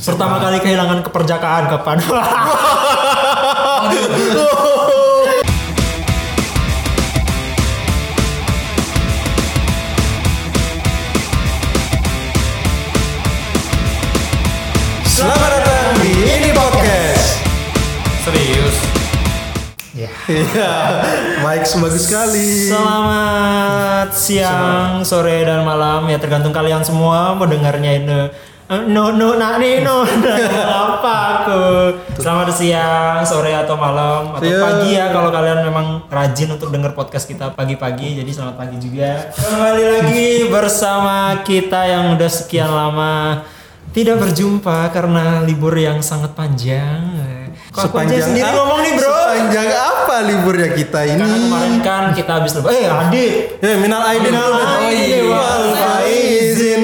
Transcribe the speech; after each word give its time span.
Pertama 0.00 0.40
kali 0.40 0.56
kehilangan 0.64 1.04
keperjakaan 1.04 1.68
kapan? 1.68 2.00
Selamat 15.04 15.50
datang 15.52 16.00
di 16.00 16.12
ini 16.16 16.48
podcast. 16.56 17.44
Serius? 18.24 18.76
ya. 19.92 20.08
Iya, 20.32 20.72
Mike 21.44 21.68
bagus 21.76 22.08
sekali. 22.08 22.72
Selamat 22.72 24.16
siang, 24.16 25.04
sore 25.04 25.44
dan 25.44 25.60
malam 25.68 26.08
ya 26.08 26.16
tergantung 26.16 26.56
kalian 26.56 26.80
semua 26.80 27.36
mau 27.36 27.44
dengarnya 27.44 27.92
ini. 28.00 28.20
Eh, 28.70 28.86
No 28.86 29.10
no 29.10 29.34
nah 29.34 29.58
nih 29.58 29.82
no. 29.82 30.06
Apa 30.86 31.14
aku? 31.42 31.62
Selamat 32.16 32.54
siang 32.54 33.18
sore 33.20 33.50
atau 33.50 33.74
malam. 33.74 34.30
Atau 34.30 34.46
Iya. 34.46 34.62
pagi 34.62 34.90
ya 34.94 35.10
kalau 35.10 35.28
kalian 35.28 35.66
memang 35.66 36.06
rajin 36.06 36.46
untuk 36.48 36.70
denger 36.70 36.94
podcast 36.94 37.26
kita 37.26 37.50
pagi-pagi 37.50 38.22
jadi 38.22 38.30
selamat 38.30 38.54
pagi 38.56 38.76
juga. 38.78 39.34
Kembali 39.34 39.84
lagi 39.90 40.28
bersama 40.54 41.16
kita 41.42 41.82
yang 41.84 42.14
udah 42.14 42.30
sekian 42.30 42.70
lama 42.70 43.42
tidak 43.90 44.22
berjumpa 44.22 44.86
karena 44.88 45.42
libur 45.42 45.74
yang 45.74 45.98
sangat 45.98 46.30
panjang. 46.32 47.50
Kok 47.70 47.86
aku 47.86 47.96
aja 48.00 48.18
sendiri 48.20 48.46
ap- 48.46 48.54
ngomong 48.56 48.80
nih 48.80 48.92
bro? 48.94 49.10
Sepanjang 49.10 49.68
apa 49.72 50.16
liburnya 50.24 50.70
kita 50.70 51.00
ini? 51.04 51.18
karena 51.18 51.38
kemarin 51.40 51.74
kan 51.80 52.02
kita 52.14 52.30
habis 52.38 52.54
lebaran. 52.54 52.74
Eh 52.76 52.86
Adit 52.86 53.34
Ya, 53.58 53.74
minal 53.74 54.02
aidin. 54.04 54.30
Minal 54.30 54.54
aidin. 54.80 55.22
Wal 55.26 55.64
faizin. 55.74 56.82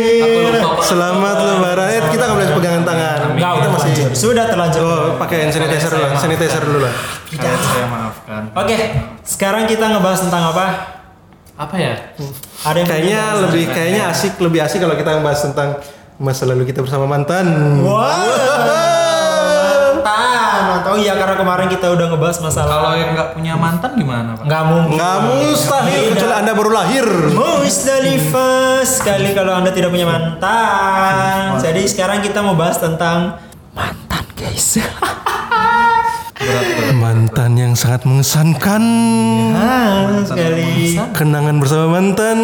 Selamat 0.86 1.36
lebaran. 1.42 1.86
Eh, 1.90 2.00
kita 2.14 2.22
nggak 2.30 2.36
boleh 2.38 2.50
pegangan 2.54 2.82
tangan. 2.86 3.18
Enggak, 3.34 3.50
kita 3.58 3.68
masih. 3.74 3.92
Sudah 4.14 4.44
terlanjur. 4.46 4.86
Oh, 4.86 5.18
pakai 5.18 5.36
hand 5.42 5.52
sanitizer 5.58 5.90
dulu. 5.90 6.14
Sanitizer 6.14 6.62
dulu 6.62 6.78
lah. 6.86 6.94
Kalian 7.27 7.58
saya 7.58 7.86
maafkan. 7.91 8.42
Oke, 8.55 8.77
sekarang 9.27 9.66
kita 9.66 9.84
ngebahas 9.91 10.20
tentang 10.22 10.42
apa? 10.55 10.66
Apa 11.58 11.74
ya? 11.74 11.94
Ada 12.62 12.77
yang 12.78 12.88
Kayaknya 12.88 13.20
lebih 13.48 13.64
kayaknya 13.72 14.02
asik 14.14 14.38
lebih 14.38 14.61
asik 14.62 14.78
kalau 14.78 14.94
kita 14.94 15.11
ngebahas 15.19 15.41
tentang 15.50 15.69
masa 16.22 16.46
lalu 16.46 16.70
kita 16.70 16.86
bersama 16.86 17.11
mantan. 17.11 17.46
Wah. 17.83 18.86
Atau 20.97 21.05
iya 21.05 21.12
karena 21.12 21.36
kemarin 21.36 21.66
kita 21.69 21.86
udah 21.92 22.06
ngebahas 22.08 22.39
masalah 22.41 22.72
Kalau 22.72 22.92
yang 22.97 23.11
nggak 23.12 23.28
punya 23.36 23.52
mantan 23.55 23.91
gimana 23.92 24.30
pak? 24.33 24.44
nggak 24.48 24.62
mungkin. 24.64 24.97
Nggak 24.97 25.16
mustahil 25.22 26.05
kecuali 26.11 26.34
anda 26.34 26.52
baru 26.56 26.70
lahir. 26.72 27.06
Musdalifah 27.36 28.80
sekali 28.80 29.28
kalau 29.36 29.52
Anda 29.52 29.70
tidak 29.70 29.92
punya 29.92 30.08
mantan. 30.08 31.61
Jadi 31.61 31.83
sekarang 31.84 32.20
kita 32.20 32.41
mau 32.41 32.56
bahas 32.56 32.80
tentang 32.80 33.36
mantan, 33.72 34.24
guys. 34.33 34.80
Mantan 36.97 37.56
yang 37.56 37.73
sangat 37.73 38.05
mengesankan. 38.05 38.84
Ah, 39.56 40.20
sekali. 40.20 40.92
Kenangan 41.17 41.56
bersama 41.56 41.97
mantan. 41.97 42.39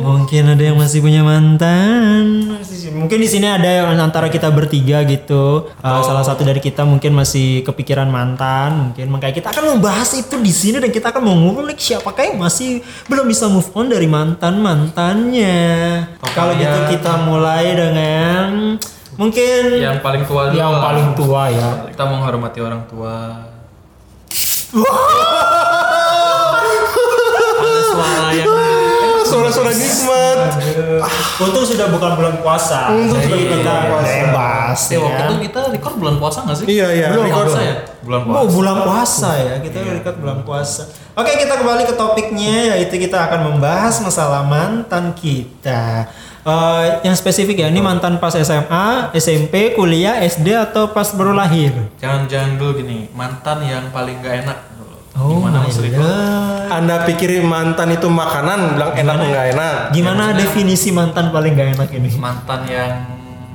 Mungkin 0.00 0.56
ada 0.56 0.62
yang 0.64 0.80
masih 0.80 1.04
punya 1.04 1.20
mantan. 1.20 2.56
Mungkin 2.94 3.18
di 3.20 3.28
sini 3.28 3.44
ada 3.44 3.68
yang 3.68 4.00
antara 4.00 4.32
kita 4.32 4.48
bertiga 4.48 5.04
gitu. 5.04 5.68
Uh, 5.84 6.00
salah 6.00 6.24
satu 6.24 6.40
dari 6.40 6.56
kita 6.62 6.88
mungkin 6.88 7.12
masih 7.12 7.60
kepikiran 7.68 8.08
mantan. 8.08 8.92
Mungkin 8.92 9.12
makanya 9.12 9.34
kita 9.36 9.48
akan 9.52 9.76
membahas 9.76 10.16
itu 10.16 10.40
di 10.40 10.52
sini 10.52 10.80
dan 10.80 10.88
kita 10.88 11.12
akan 11.12 11.22
mau 11.24 11.36
ngulik 11.36 11.76
siapakah 11.76 12.32
yang 12.32 12.40
masih 12.40 12.80
belum 13.12 13.28
bisa 13.28 13.50
move 13.52 13.68
on 13.76 13.92
dari 13.92 14.08
mantan 14.08 14.56
mantannya. 14.64 16.08
Kalau 16.32 16.56
gitu 16.56 16.78
kita 16.96 17.28
mulai 17.28 17.76
dengan 17.76 18.80
mungkin 19.14 19.60
Yang 19.76 19.96
paling 20.00 20.22
tua 20.22 20.42
dulu. 20.48 20.56
yang 20.56 20.72
lah. 20.72 20.82
paling 20.82 21.08
tua 21.12 21.42
ya. 21.48 21.68
Kita 21.86 22.04
menghormati 22.04 22.58
orang 22.58 22.82
tua. 22.84 23.14
Ada 27.54 27.82
suara 27.84 28.28
yang 28.32 28.48
Suara-suara 29.24 29.72
nikmat. 29.72 30.38
Untung 31.36 31.64
sudah 31.64 31.90
bukan 31.90 32.10
bulan 32.14 32.34
puasa. 32.38 32.92
Untung 32.92 33.18
sudah 33.18 33.34
bukan 33.34 33.50
kita 33.56 33.72
bulan 33.72 33.82
puasa. 33.90 34.14
bebas. 34.14 34.78
Eh, 34.86 34.98
waktu 35.00 35.10
ya. 35.16 35.26
itu 35.26 35.34
kita 35.42 35.60
record 35.72 35.94
bulan 35.96 36.16
puasa 36.16 36.38
nggak 36.44 36.56
sih? 36.56 36.66
Iya, 36.68 36.86
iya. 36.92 37.06
Bulan 37.10 37.24
Record. 37.24 37.46
puasa 37.48 37.60
ya? 37.60 37.74
Bulan 38.04 38.20
Oh 38.20 38.26
puasa. 38.28 38.52
bulan 38.52 38.76
puasa 38.84 39.30
ya 39.34 39.54
kita 39.58 39.76
record 39.82 40.16
bulan 40.20 40.38
puasa. 40.42 40.82
Oke 41.14 41.30
kita 41.34 41.54
kembali 41.56 41.82
ke 41.84 41.94
topiknya 41.94 42.56
yaitu 42.76 42.94
kita 42.96 43.18
akan 43.24 43.40
membahas 43.48 43.94
masalah 44.00 44.42
mantan 44.44 45.10
kita. 45.14 46.06
Eh, 46.44 46.84
yang 47.08 47.16
spesifik 47.16 47.64
ya 47.64 47.72
ini 47.72 47.80
mantan 47.80 48.20
pas 48.20 48.36
SMA, 48.36 49.16
SMP, 49.16 49.72
kuliah, 49.72 50.20
SD 50.20 50.52
atau 50.52 50.92
pas 50.92 51.08
baru 51.16 51.32
lahir. 51.32 51.72
Jangan-jangan 51.96 52.60
dulu 52.60 52.84
gini, 52.84 53.08
mantan 53.16 53.64
yang 53.64 53.88
paling 53.88 54.20
nggak 54.20 54.44
enak. 54.44 54.58
Oh 55.14 55.40
Gimana 55.40 55.62
my 55.62 55.70
Mas 55.70 55.78
Riko? 55.78 56.02
God. 56.02 56.68
Anda 56.74 57.06
pikirin 57.06 57.46
mantan 57.46 57.94
itu 57.94 58.10
makanan, 58.10 58.76
bilang 58.76 58.92
enak 58.98 59.16
enggak 59.22 59.46
enak. 59.54 59.76
Gimana 59.94 60.24
definisi 60.34 60.90
mantan 60.90 61.30
paling 61.30 61.54
gak 61.54 61.78
enak 61.78 61.88
ini? 61.94 62.10
Mantan 62.18 62.60
yang 62.66 62.92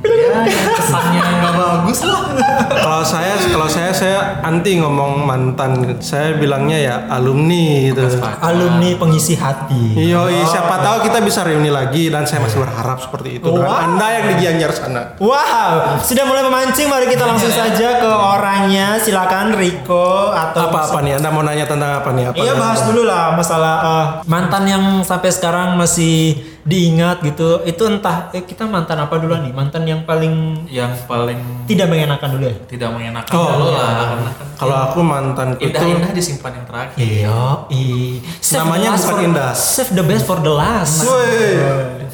ya 0.04 0.32
kesannya 0.80 1.24
nggak 1.24 1.54
bagus 1.56 2.00
lah. 2.08 2.22
Kalau 2.70 3.02
saya 3.04 3.36
kalau 3.52 3.68
saya 3.68 3.92
saya 3.92 4.20
anti 4.42 4.80
ngomong 4.80 5.28
mantan. 5.28 6.00
Saya 6.00 6.40
bilangnya 6.40 6.78
ya 6.80 6.96
alumni 7.12 7.92
gitu. 7.92 8.08
Alumni 8.40 8.96
pengisi 8.96 9.36
hati. 9.36 9.98
Iya, 9.98 10.24
siapa 10.48 10.80
tahu 10.80 11.06
kita 11.10 11.20
bisa 11.22 11.44
reuni 11.44 11.68
lagi 11.68 12.08
dan 12.08 12.24
saya 12.24 12.44
masih 12.46 12.64
berharap 12.64 12.98
seperti 13.04 13.42
itu. 13.42 13.48
Dengan 13.50 13.68
Wow. 13.70 13.86
Anda 13.86 14.08
yang 14.18 14.26
di 14.32 14.36
Gianyar 14.42 14.72
sana. 14.74 15.04
Wow, 15.22 16.00
sudah 16.02 16.24
mulai 16.26 16.42
memancing. 16.42 16.88
Mari 16.90 17.06
kita 17.12 17.28
langsung 17.28 17.52
saja 17.52 18.02
ke 18.02 18.10
orangnya. 18.10 18.98
Silakan 18.98 19.54
Riko 19.54 20.32
atau 20.34 20.72
Apa-apa 20.72 21.04
nih? 21.06 21.20
Anda 21.22 21.30
mau 21.30 21.44
nanya 21.46 21.70
tentang 21.70 22.02
apa 22.02 22.10
nih? 22.16 22.32
Apa 22.32 22.40
Iya 22.40 22.54
bahas 22.56 22.82
dulu 22.88 23.04
lah 23.06 23.36
masalah 23.36 23.76
eh, 23.84 24.06
mantan 24.26 24.64
yang 24.66 24.84
sampai 25.06 25.30
sekarang 25.30 25.76
masih 25.78 26.49
diingat 26.62 27.22
gitu. 27.22 27.62
Itu 27.62 27.84
entah 27.86 28.30
eh, 28.30 28.42
kita 28.42 28.64
mantan 28.64 29.00
apa 29.00 29.16
dulu 29.16 29.36
nih? 29.36 29.52
Mantan 29.52 29.84
yang 29.84 30.04
paling 30.04 30.66
Yang 30.66 31.04
paling 31.06 31.40
tidak 31.66 31.88
mengenakan 31.88 32.30
dulu 32.36 32.46
ya. 32.46 32.56
tidak 32.66 32.90
mengenakan 32.90 33.32
Oh, 33.32 33.48
dulu 33.50 33.66
iya. 33.68 33.78
lah 33.78 33.92
karena 34.06 34.32
kan 34.32 34.46
Kalau 34.56 34.78
aku 34.84 35.00
mantanku 35.00 35.60
itu 35.60 35.70
indah-indah 35.70 36.12
disimpan 36.12 36.52
yang 36.54 36.66
terakhir. 36.66 36.98
Iya, 37.00 37.42
i. 37.70 37.84
Namanya 38.52 38.90
bukan 38.94 39.06
for- 39.06 39.24
indah. 39.24 39.52
Save 39.54 39.92
the 39.92 40.04
best 40.04 40.24
for 40.24 40.38
the 40.38 40.52
last. 40.52 41.02
Woi. 41.02 41.56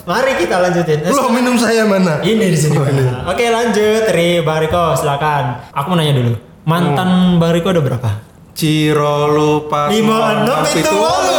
Mari 0.06 0.38
kita 0.38 0.62
lanjutin. 0.62 1.02
Belum 1.02 1.34
minum 1.34 1.56
saya 1.56 1.82
mana? 1.84 2.22
Ini 2.22 2.46
di 2.46 2.56
sini. 2.56 2.78
Oke 3.26 3.50
lanjut, 3.50 4.06
Ri 4.08 4.42
Bariko 4.42 4.94
silakan. 4.94 5.74
Aku 5.74 5.90
mau 5.90 5.98
nanya 5.98 6.14
dulu. 6.14 6.34
Mantan 6.64 7.10
Bariko 7.36 7.70
ada 7.70 7.80
berapa? 7.80 8.12
Ciro 8.54 9.28
lupa. 9.28 9.90
Lima 9.90 10.16
enam 10.38 10.64
itu 10.64 10.96
walu. 10.96 11.35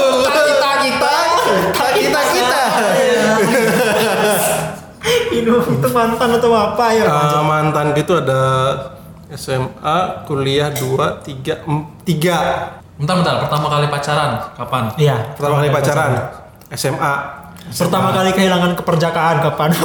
Itu 5.77 5.89
mantan 5.93 6.29
atau 6.41 6.51
apa 6.57 6.87
ya? 6.97 7.05
Eh, 7.05 7.43
mantan 7.45 7.87
itu 7.97 8.13
ada 8.17 8.43
SMA, 9.33 9.99
kuliah 10.25 10.71
2, 10.71 11.23
3, 11.25 11.67
3. 12.07 12.97
Bentar 12.97 13.15
bentar, 13.21 13.35
pertama 13.45 13.67
kali 13.69 13.87
pacaran 13.93 14.41
kapan? 14.57 14.89
Iya. 14.97 15.17
Pertama 15.37 15.61
kali 15.61 15.69
pacaran 15.69 16.13
SMA. 16.73 17.15
Pertama 17.67 18.15
kali 18.15 18.31
kehilangan 18.33 18.79
keperjakaan 18.79 19.43
kapan? 19.43 19.71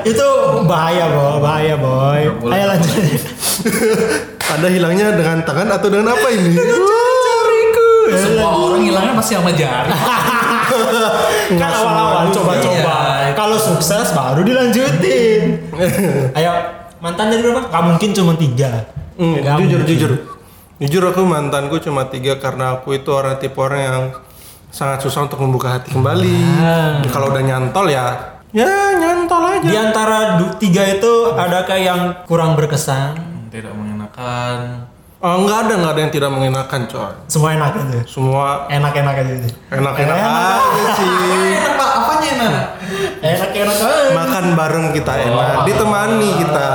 Itu 0.00 0.28
bahaya 0.64 1.12
boy, 1.12 1.36
bahaya 1.44 1.76
boy. 1.76 2.22
Ayo 2.54 2.64
lanjut. 2.70 2.94
Anda 4.50 4.68
hilangnya 4.70 5.12
dengan 5.12 5.44
tangan 5.44 5.68
atau 5.76 5.88
dengan 5.92 6.14
apa 6.16 6.28
ini? 6.32 6.56
Semua 8.10 8.48
orang 8.54 8.82
hilangnya 8.82 9.12
pasti 9.18 9.32
sama 9.36 9.52
jari. 9.54 9.92
kan 11.60 11.70
awal-awal 11.72 12.24
coba-coba. 12.30 12.96
Iya. 13.26 13.34
Kalau 13.34 13.56
sukses 13.56 14.10
baru 14.12 14.40
dilanjutin. 14.42 15.42
Ayo, 16.38 16.50
mantan 16.98 17.30
dari 17.30 17.40
berapa? 17.42 17.66
Gak 17.68 17.84
mungkin 17.84 18.10
cuma 18.12 18.32
tiga. 18.36 18.86
Hmm, 19.14 19.36
Nggak 19.36 19.54
jujur 19.60 19.80
mungkin. 19.80 19.88
jujur. 19.88 20.12
Jujur 20.80 21.02
aku 21.12 21.20
mantanku 21.22 21.76
cuma 21.78 22.08
tiga 22.08 22.40
karena 22.40 22.80
aku 22.80 22.96
itu 22.96 23.12
orang 23.12 23.36
tipe 23.36 23.60
orang 23.60 23.80
yang 23.80 24.00
sangat 24.72 25.04
susah 25.04 25.28
untuk 25.28 25.42
membuka 25.44 25.76
hati 25.76 25.92
kembali. 25.92 26.36
Ah. 26.56 27.04
Kalau 27.04 27.28
udah 27.28 27.44
nyantol 27.44 27.90
ya, 27.92 28.40
ya 28.50 28.96
nyantol 28.96 29.44
aja. 29.44 29.66
Di 29.66 29.76
antara 29.76 30.18
tiga 30.56 30.88
itu 30.88 31.36
adakah 31.36 31.76
yang 31.76 32.00
kurang 32.24 32.56
berkesan? 32.56 33.12
Tidak 33.52 33.74
mengenakan. 33.76 34.88
Oh, 35.20 35.36
enggak 35.36 35.58
ada, 35.62 35.72
enggak 35.76 35.92
ada 35.92 36.00
yang 36.00 36.12
tidak 36.14 36.30
mengenakan, 36.30 36.80
coy. 36.86 37.12
Semua 37.28 37.52
enak 37.52 37.76
aja. 37.76 38.00
Semua 38.04 38.64
Enak-enak 38.66 39.14
aja. 39.14 39.34
sih. 39.38 39.52
enak-enak 39.68 40.16
Enak. 40.16 40.56
aja 40.56 40.92
sih. 40.96 41.10
Enak 41.52 41.72
pak, 41.76 41.90
apanya 41.94 42.28
enak? 42.32 42.64
Enak-enak 43.20 43.76
aja. 43.76 44.10
Makan 44.10 44.44
bareng 44.54 44.86
kita 44.90 45.12
enak, 45.20 45.48
ditemani 45.62 46.30
kita. 46.40 46.66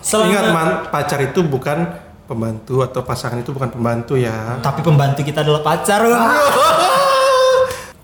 Selama- 0.00 0.26
Ingat 0.26 0.46
man, 0.50 0.68
pacar 0.88 1.20
itu 1.20 1.40
bukan 1.42 1.78
pembantu 2.24 2.80
atau 2.80 3.00
pasangan 3.00 3.36
itu 3.36 3.52
bukan 3.52 3.68
pembantu 3.68 4.16
ya. 4.16 4.56
Tapi 4.58 4.80
pembantu 4.80 5.20
kita 5.20 5.44
adalah 5.44 5.60
pacar. 5.60 6.00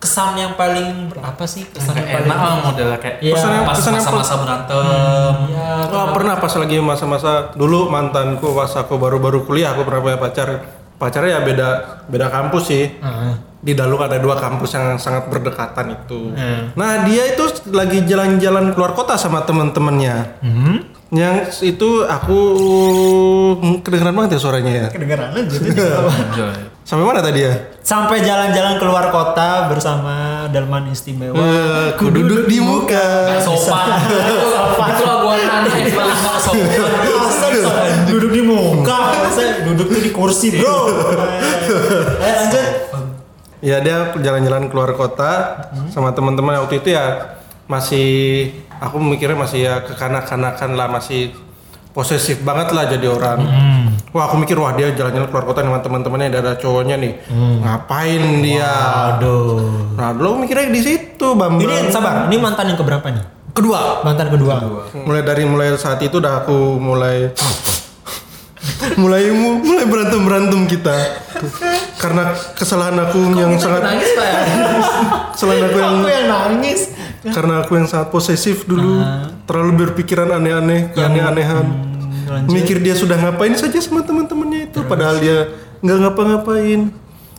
Kesan 0.00 0.32
yang 0.32 0.56
paling 0.56 1.12
apa 1.20 1.44
sih 1.44 1.68
kesan 1.68 1.92
yang 1.92 2.08
paling 2.08 2.32
enak 2.32 2.64
modelnya 2.64 2.96
kayak 2.96 3.16
Iya. 3.20 3.34
Kesan 3.36 3.50
yang- 3.52 3.66
pas 3.68 3.76
yang 3.76 3.94
masa-masa 3.94 4.34
berantem. 4.34 5.34
ya 5.52 5.68
Wah, 5.86 6.06
pernah 6.10 6.34
pas 6.34 6.52
lagi 6.56 6.76
masa-masa 6.80 7.30
dulu 7.52 7.86
mantanku 7.86 8.48
pas 8.50 8.72
aku 8.74 8.96
baru-baru 8.96 9.44
kuliah 9.44 9.70
aku 9.70 9.84
pernah 9.84 10.00
punya 10.00 10.16
pacar. 10.16 10.48
Pacarnya 10.96 11.36
ya 11.36 11.40
beda 11.40 11.68
beda 12.08 12.26
kampus 12.28 12.64
sih. 12.66 12.84
Ah. 12.98 13.36
Di 13.60 13.76
Daluk 13.76 14.00
ada 14.00 14.16
dua 14.16 14.40
kampus 14.40 14.72
yang 14.72 14.96
sangat 14.96 15.28
berdekatan 15.28 15.92
itu. 15.94 16.32
Hmm. 16.32 16.72
Nah 16.72 17.04
dia 17.04 17.28
itu 17.28 17.44
lagi 17.68 18.00
jalan-jalan 18.02 18.72
keluar 18.72 18.96
kota 18.96 19.20
sama 19.20 19.44
teman-temannya. 19.44 20.16
Hmm? 20.40 20.76
Yang 21.10 21.60
itu 21.66 22.04
aku 22.04 22.38
hmm, 23.54 23.84
kedengeran 23.84 24.16
banget 24.16 24.36
ya 24.36 24.40
suaranya 24.40 24.72
ya. 24.72 24.86
kedengeran 24.88 25.28
aja. 25.34 25.58
Sampai 26.90 27.06
mana 27.06 27.22
tadi 27.22 27.46
ya? 27.46 27.54
sampai 27.80 28.18
jalan-jalan 28.18 28.82
keluar 28.82 29.14
kota 29.14 29.70
bersama 29.70 30.46
delman 30.50 30.90
istimewa 30.90 31.38
Eh, 31.38 31.94
ku 31.94 32.10
duduk 32.10 32.50
di 32.50 32.58
muka. 32.58 33.38
Sopan. 33.38 33.94
Itu 34.90 35.04
lagu 35.06 35.26
nggak 35.30 36.38
sopan. 36.42 36.58
Duduk 38.10 38.30
di 38.34 38.42
muka 38.42 38.98
saya 39.30 39.62
duduk 39.62 39.86
tuh 39.86 40.02
di 40.02 40.10
kursi 40.10 40.50
bro 40.50 40.90
eh 42.18 42.32
lanjut 42.34 42.66
Ya 43.60 43.76
dia 43.78 44.10
jalan-jalan 44.16 44.72
keluar 44.72 44.90
kota 44.96 45.62
sama 45.92 46.10
teman-teman 46.10 46.58
waktu 46.58 46.80
itu 46.80 46.90
ya 46.90 47.36
masih 47.68 48.50
aku 48.80 48.96
mikirnya 48.98 49.36
masih 49.36 49.60
ya 49.62 49.74
kekanak-kanakan 49.84 50.74
lah 50.74 50.88
masih 50.88 51.36
posesif 51.90 52.40
banget 52.40 52.70
lah 52.70 52.86
jadi 52.86 53.06
orang. 53.06 53.38
Wah 54.10 54.26
aku 54.26 54.36
mikir 54.36 54.54
wah 54.54 54.72
dia 54.72 54.90
jalan-jalan 54.90 55.26
keluar 55.26 55.44
kota 55.44 55.60
dengan 55.60 55.78
teman-temannya 55.78 56.30
ada 56.32 56.54
cowoknya 56.54 56.96
nih. 56.96 57.12
Ngapain 57.60 58.22
dia? 58.40 58.72
aduh 59.12 59.94
Nah 59.94 60.10
aku 60.10 60.34
mikirnya 60.36 60.66
di 60.66 60.80
situ 60.80 61.26
Bambang. 61.32 61.60
ini 61.60 61.90
sabar 61.90 62.26
ini 62.26 62.36
mantan 62.36 62.66
yang 62.66 62.76
keberapa 62.76 63.06
nih 63.06 63.24
kedua. 63.50 64.00
mantan 64.00 64.26
kedua 64.28 64.54
Mulai 64.96 65.22
dari 65.22 65.42
mulai 65.44 65.74
saat 65.74 65.98
itu 66.00 66.16
udah 66.16 66.40
aku 66.40 66.74
mulai 66.76 67.30
mulai 69.00 69.28
mu- 69.30 69.58
mulai 69.58 69.84
berantem 69.84 70.20
berantem 70.20 70.60
kita 70.66 70.96
karena 71.96 72.28
kesalahan 72.52 72.96
aku 72.98 73.18
yang 73.34 73.56
sangat 73.56 73.82
Nangis 73.82 74.10
kesalahan 75.32 75.62
aku 75.64 75.76
yang 75.76 75.94
aku 75.96 76.08
yang 76.08 76.26
nangis 76.26 76.80
karena 77.22 77.60
aku 77.60 77.72
yang 77.74 77.84
sangat 77.84 78.08
posesif 78.08 78.64
dulu 78.64 79.04
terlalu 79.44 79.72
berpikiran 79.84 80.30
aneh-aneh 80.30 80.88
keaneh-anehan 80.90 81.66
lanjut. 82.26 82.48
mikir 82.50 82.78
dia 82.78 82.94
sudah 82.94 83.16
ngapain 83.16 83.52
saja 83.52 83.76
sama 83.76 84.00
teman-temannya 84.00 84.60
itu 84.66 84.80
padahal 84.82 85.16
dia 85.16 85.52
nggak 85.80 85.98
ngapa-ngapain 86.00 86.80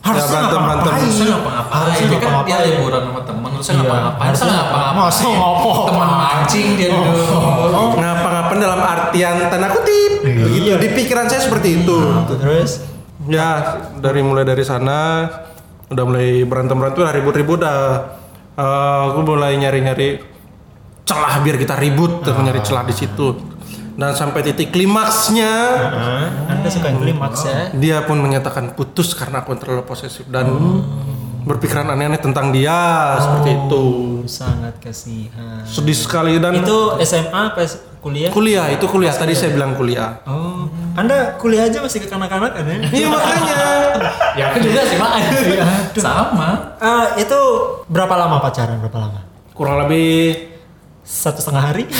Harusnya 0.02 0.18
Ya, 0.34 0.50
berantem 0.50 0.58
berantem 0.58 0.82
ngapa-ngapain. 0.82 0.98
Harusnya 0.98 1.26
ngapa-ngapain. 1.30 1.78
Harusnya 1.78 2.02
Dia 2.02 2.10
kan 2.10 2.18
dia 2.18 2.26
ngapa-ngapain. 2.26 2.66
liburan 2.66 3.02
sama 3.06 3.20
temen, 3.22 3.48
harusnya 3.48 3.70
Iya, 3.72 3.78
ngapa-ngapain. 3.78 4.18
Masa 4.18 4.26
harusnya- 4.42 4.56
ngapa-ngapain? 4.58 4.98
masa 4.98 5.22
ngapa-ngapain. 5.22 5.86
Teman 5.86 6.10
mancing 6.12 6.68
dia 6.74 6.88
dulu. 6.90 7.82
ngapa-ngapain 7.94 8.58
dalam 8.58 8.80
artian 8.82 9.34
tanda 9.46 9.68
kutip 9.70 10.12
Iya. 10.22 10.42
begitu 10.42 10.70
di 10.76 10.88
pikiran 10.92 11.26
saya 11.26 11.40
seperti 11.40 11.68
itu 11.76 11.98
terus 12.34 12.70
ya 13.24 13.48
dari 13.94 14.20
mulai 14.20 14.42
dari 14.42 14.64
sana 14.64 15.30
udah 15.86 16.02
mulai 16.02 16.42
berantem 16.42 16.74
berantem 16.74 17.00
udah 17.00 17.14
ribut-ribut 17.14 17.58
dah 17.58 17.80
Eh, 18.52 19.00
aku 19.08 19.20
mulai 19.24 19.56
nyari-nyari 19.56 20.20
celah 21.08 21.40
biar 21.40 21.56
kita 21.56 21.72
ribut 21.80 22.20
aku 22.20 22.40
nyari 22.44 22.60
celah 22.60 22.84
di 22.84 22.92
situ. 22.92 23.32
Dan 23.92 24.16
sampai 24.16 24.40
titik 24.40 24.72
klimaksnya 24.72 25.52
Ah, 25.92 26.24
anda 26.48 26.68
suka 26.72 26.88
yang 26.88 27.04
klimaks 27.04 27.44
ya 27.44 27.68
dia 27.76 28.00
pun 28.08 28.24
menyatakan 28.24 28.72
putus 28.72 29.12
karena 29.12 29.44
aku 29.44 29.52
terlalu 29.56 29.84
posesif. 29.84 30.28
Dan 30.28 30.48
berpikiran 31.42 31.86
aneh-aneh 31.92 32.20
tentang 32.22 32.54
dia 32.54 32.78
seperti 33.18 33.50
itu. 33.54 33.84
Oh, 33.84 34.26
sangat 34.30 34.74
kasihan. 34.78 35.66
Sedih 35.66 35.98
sekali 35.98 36.38
dan 36.38 36.62
itu 36.62 36.78
SMA 37.02 37.42
pas 37.54 37.70
kuliah? 37.98 38.30
Kuliah 38.30 38.66
itu 38.70 38.86
kuliah. 38.86 39.12
Tadi 39.14 39.34
saya 39.34 39.50
bilang 39.50 39.74
kuliah. 39.74 40.22
Oh 40.26 40.70
anda 40.92 41.40
kuliah 41.40 41.72
aja 41.72 41.80
masih 41.80 42.04
kekanak-kanak 42.04 42.52
kan 42.52 42.68
ya 42.68 42.76
iya 42.92 43.06
makanya. 43.08 43.56
Ya 44.32 44.48
aku 44.48 44.64
juga 44.64 44.80
sih 44.88 44.96
mak. 44.96 45.12
Sama. 46.04 46.72
Ah, 46.80 47.12
itu 47.20 47.36
berapa 47.84 48.16
lama 48.16 48.40
pacaran 48.40 48.80
berapa 48.80 48.96
lama? 48.96 49.20
Kurang 49.52 49.84
lebih 49.84 50.40
satu 51.04 51.44
setengah 51.44 51.64
hari. 51.68 51.84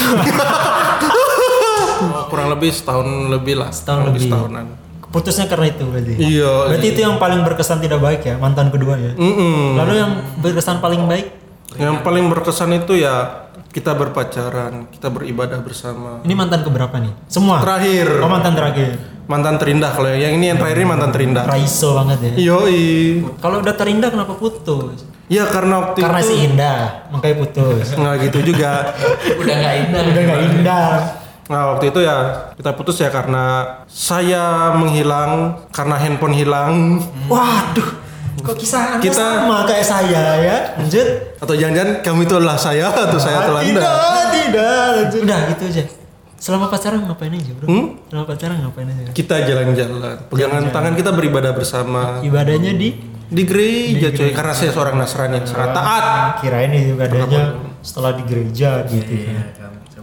Kurang 2.33 2.49
lebih 2.57 2.73
setahun 2.73 3.05
lebih 3.29 3.61
lah. 3.61 3.69
Setahun 3.69 4.01
kurang 4.01 4.17
lebih. 4.17 4.25
setahunan 4.33 4.67
putusnya 5.13 5.47
karena 5.47 5.69
itu 5.69 5.85
berarti. 5.85 6.15
Iya. 6.17 6.53
Berarti 6.73 6.87
itu 6.89 7.01
yang 7.05 7.17
paling 7.21 7.41
berkesan 7.45 7.79
tidak 7.85 8.01
baik 8.01 8.25
ya 8.25 8.35
mantan 8.41 8.73
kedua 8.73 8.97
ya. 8.97 9.13
Mm-mm. 9.15 9.77
lalu 9.77 9.95
yang 10.01 10.13
berkesan 10.41 10.81
paling 10.81 11.05
baik? 11.05 11.27
Yang 11.77 11.97
paling 12.05 12.25
berkesan 12.33 12.73
itu 12.73 13.01
ya 13.01 13.45
kita 13.73 13.97
berpacaran 13.97 14.89
kita 14.89 15.09
beribadah 15.13 15.61
bersama. 15.61 16.21
Ini 16.25 16.35
mantan 16.37 16.65
keberapa 16.65 16.97
nih? 16.97 17.13
Semua? 17.29 17.61
Terakhir. 17.61 18.21
Oh 18.21 18.29
mantan 18.29 18.53
terakhir. 18.57 18.97
Mantan 19.29 19.57
terindah 19.57 19.93
kalau 19.95 20.11
yang 20.13 20.35
ini 20.37 20.51
yang 20.53 20.59
terakhir 20.59 20.79
ini 20.83 20.89
mantan 20.89 21.11
terindah. 21.13 21.45
Raiso 21.49 21.97
banget 21.97 22.19
ya. 22.21 22.53
Yoi. 22.53 23.23
Kalau 23.41 23.65
udah 23.65 23.75
terindah 23.77 24.09
kenapa 24.13 24.37
putus? 24.37 25.09
Ya 25.31 25.49
karena 25.49 25.81
waktu 25.81 26.05
karena 26.05 26.21
itu 26.21 26.29
si 26.29 26.35
indah 26.45 27.09
makanya 27.09 27.37
putus. 27.41 27.87
Nggak 27.97 28.15
gitu 28.29 28.53
juga. 28.53 28.93
Udah 29.41 29.55
nggak 29.57 29.75
indah. 29.89 30.03
udah 30.05 30.23
nggak 30.29 30.41
indah 30.53 31.22
Nah 31.53 31.77
waktu 31.77 31.93
itu 31.93 32.01
ya 32.01 32.17
kita 32.57 32.73
putus 32.73 32.97
ya 32.97 33.13
karena 33.13 33.77
saya 33.85 34.73
menghilang 34.73 35.61
karena 35.69 36.01
handphone 36.01 36.33
hilang. 36.33 36.97
Waduh 37.29 38.01
kok 38.43 38.59
kisah 38.59 38.99
anda 38.99 39.05
Kita- 39.05 39.47
sama 39.47 39.69
kayak 39.69 39.87
saya 39.87 40.23
ya? 40.43 40.57
Lanjut. 40.75 41.07
Atau 41.39 41.55
jangan-jangan 41.55 42.03
kamu 42.03 42.21
itu 42.27 42.35
adalah 42.41 42.59
saya 42.59 42.91
atau 42.91 43.19
saya 43.21 43.45
adalah 43.45 43.61
anda. 43.63 43.79
tidak 43.79 43.95
tidak 44.33 44.83
lanjut. 44.97 45.21
Udah 45.23 45.41
gitu 45.53 45.63
aja. 45.69 45.85
Selama 46.43 46.67
pacaran 46.67 47.07
ngapain 47.07 47.31
aja 47.31 47.53
bro? 47.55 47.67
Hmm? 47.71 47.87
selama 48.11 48.25
pacaran 48.27 48.57
ngapain 48.67 48.89
aja? 48.91 49.15
Kita 49.15 49.37
jalan-jalan, 49.47 50.17
pegangan 50.27 50.63
tangan 50.75 50.95
kita 50.99 51.11
beribadah 51.15 51.53
bersama. 51.55 52.19
Ibadahnya 52.19 52.75
di? 52.75 52.89
Di 53.33 53.43
gereja 53.47 54.11
coy 54.11 54.35
karena 54.35 54.53
saya 54.53 54.75
seorang 54.75 54.99
Nasrani 54.99 55.39
yang 55.39 55.47
sangat 55.47 55.71
taat. 55.73 56.05
kirain 56.43 56.69
ibadahnya 56.69 57.43
setelah 57.81 58.13
di 58.19 58.23
gereja 58.27 58.85
gitu 58.91 59.09
Iya 59.09 59.62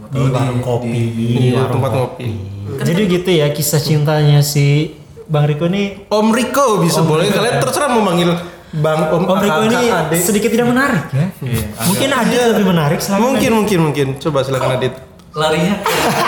kan 0.09 0.19
kan. 0.19 0.27
Di 0.27 0.31
warung 0.31 0.61
kopi 0.61 0.89
Iya, 0.89 1.53
warung 1.59 1.73
tempat 1.75 1.91
kopi. 1.91 2.27
ngopi. 2.27 2.81
jadi 2.81 3.01
gitu 3.07 3.29
ya 3.31 3.47
kisah 3.49 3.77
cintanya 3.77 4.39
si 4.39 4.93
Bang 5.25 5.45
Riko 5.45 5.65
nih 5.65 6.05
Om 6.07 6.27
Riko 6.29 6.81
bisa 6.81 7.01
boleh 7.01 7.27
kalian 7.27 7.57
terserah 7.59 7.89
mau 7.89 8.01
manggil 8.01 8.33
Bang 8.71 9.09
Om, 9.11 9.23
Om 9.23 9.37
Riko 9.39 9.61
ini 9.67 9.77
adik. 9.87 10.17
sedikit 10.19 10.49
tidak 10.49 10.67
menarik 10.67 11.03
ya 11.09 11.27
Iya. 11.39 11.65
mungkin 11.83 12.09
ada 12.11 12.39
lebih 12.49 12.65
menarik 12.67 12.99
silakan 12.99 13.21
Mungkin 13.27 13.51
mungkin 13.55 13.79
mungkin. 13.83 14.07
Coba 14.17 14.41
silakan 14.41 14.75
Adit. 14.75 14.93
Larinya. 15.31 15.77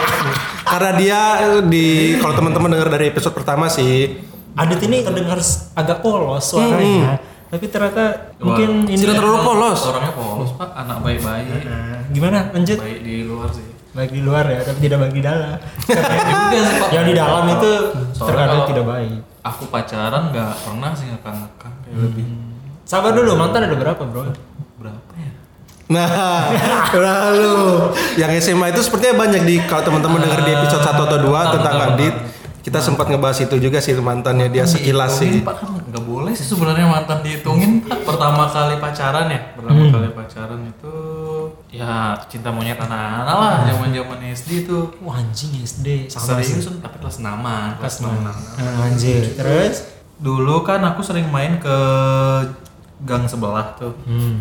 Karena 0.72 0.91
dia 0.94 1.20
di 1.63 1.86
kalau 2.15 2.34
teman-teman 2.34 2.70
dengar 2.72 2.89
dari 2.89 3.10
episode 3.10 3.34
pertama 3.34 3.65
sih 3.65 4.22
Adit 4.51 4.77
ini 4.82 5.01
terdengar 5.01 5.41
agak 5.74 6.00
polos 6.00 6.44
suaranya 6.44 7.17
tapi 7.48 7.67
ternyata 7.67 8.32
mungkin 8.38 8.86
ini 8.86 8.96
Tidak 8.96 9.12
terlalu 9.13 9.39
polos. 9.41 9.84
Orangnya 9.84 10.13
polos 10.13 10.56
pak. 10.56 10.72
Anak 10.74 10.98
baik-baik. 11.01 11.67
Nah, 11.67 12.00
gimana 12.08 12.48
lanjut 12.50 12.79
Baik 12.79 13.00
di 13.01 13.15
luar 13.22 13.51
sih. 13.51 13.67
Baik 13.91 14.10
di 14.10 14.21
luar 14.21 14.45
ya 14.45 14.60
tapi 14.62 14.79
tidak 14.79 14.98
baik 15.00 15.13
di 15.13 15.21
dalam 15.21 15.51
pak. 15.51 15.60
yang 16.89 17.03
di 17.03 17.13
dalam 17.13 17.43
itu 17.50 17.71
terkadang 18.15 18.63
tidak 18.65 18.86
baik 18.86 19.19
Aku 19.41 19.65
pacaran 19.67 20.29
nggak 20.29 20.53
pernah 20.62 20.93
sih 20.93 21.10
ngekang-ngekang 21.10 21.74
kayak 21.81 21.98
lebih. 22.00 22.25
sabar 22.83 23.10
dulu 23.12 23.33
mantan 23.36 23.65
ada 23.65 23.74
berapa 23.74 24.01
bro 24.01 24.29
Berapa 24.77 25.12
ya? 25.15 25.29
Nah, 25.89 26.07
lalu 26.95 27.57
yang 28.15 28.31
SMA 28.38 28.69
itu 28.69 28.79
sepertinya 28.79 29.19
banyak 29.19 29.41
di 29.41 29.60
kalau 29.62 29.83
teman-teman 29.83 30.21
dengar 30.21 30.39
di 30.39 30.53
episode 30.53 30.79
1 30.79 30.93
atau 30.95 31.19
2 31.19 31.25
Bentar, 31.25 31.45
tentang 31.51 31.74
bentar, 31.75 31.91
Adit, 31.91 32.15
kita 32.62 32.79
sempat 32.79 33.05
ngebahas 33.07 33.38
itu 33.41 33.55
juga 33.57 33.77
sih 33.77 33.91
mantannya 33.93 34.48
dia 34.48 34.63
sekilas 34.63 35.19
sih. 35.19 35.41
Pak 35.41 35.55
kan 35.57 35.81
nggak 35.83 36.01
boleh 36.01 36.31
sih 36.31 36.45
sebenarnya 36.45 36.86
mantan 36.86 37.19
dihitungin 37.19 37.83
Pak. 37.83 38.05
Pertama 38.05 38.45
kali 38.48 38.77
pacaran 38.77 39.25
ya, 39.27 39.41
pertama 39.51 39.81
Hmm. 39.81 39.91
kali 39.91 40.10
pacaran 40.12 40.62
itu 40.63 40.93
ya 41.72 41.90
cinta 42.25 42.51
monyet 42.51 42.75
anak-anak 42.75 43.24
lah, 43.32 43.56
zaman-zaman 43.66 44.20
SD 44.30 44.50
itu. 44.62 44.92
Wah 45.00 45.16
anjing 45.18 45.56
SD 45.58 46.06
sama 46.06 46.38
sih 46.38 46.60
Serius 46.60 46.78
tapi 46.78 47.00
kelas 47.00 47.18
6 47.18 47.32
kelas 47.80 47.96
6 47.98 48.12
Nah, 48.12 48.86
anjir 48.86 49.24
terus 49.34 49.88
Dulu 50.18 50.62
kan 50.62 50.78
aku 50.84 51.01
sering 51.01 51.25
main 51.28 51.58
ke 51.58 51.78
gang 53.01 53.25
sebelah 53.25 53.74
tuh. 53.74 53.96
hmm. 54.04 54.38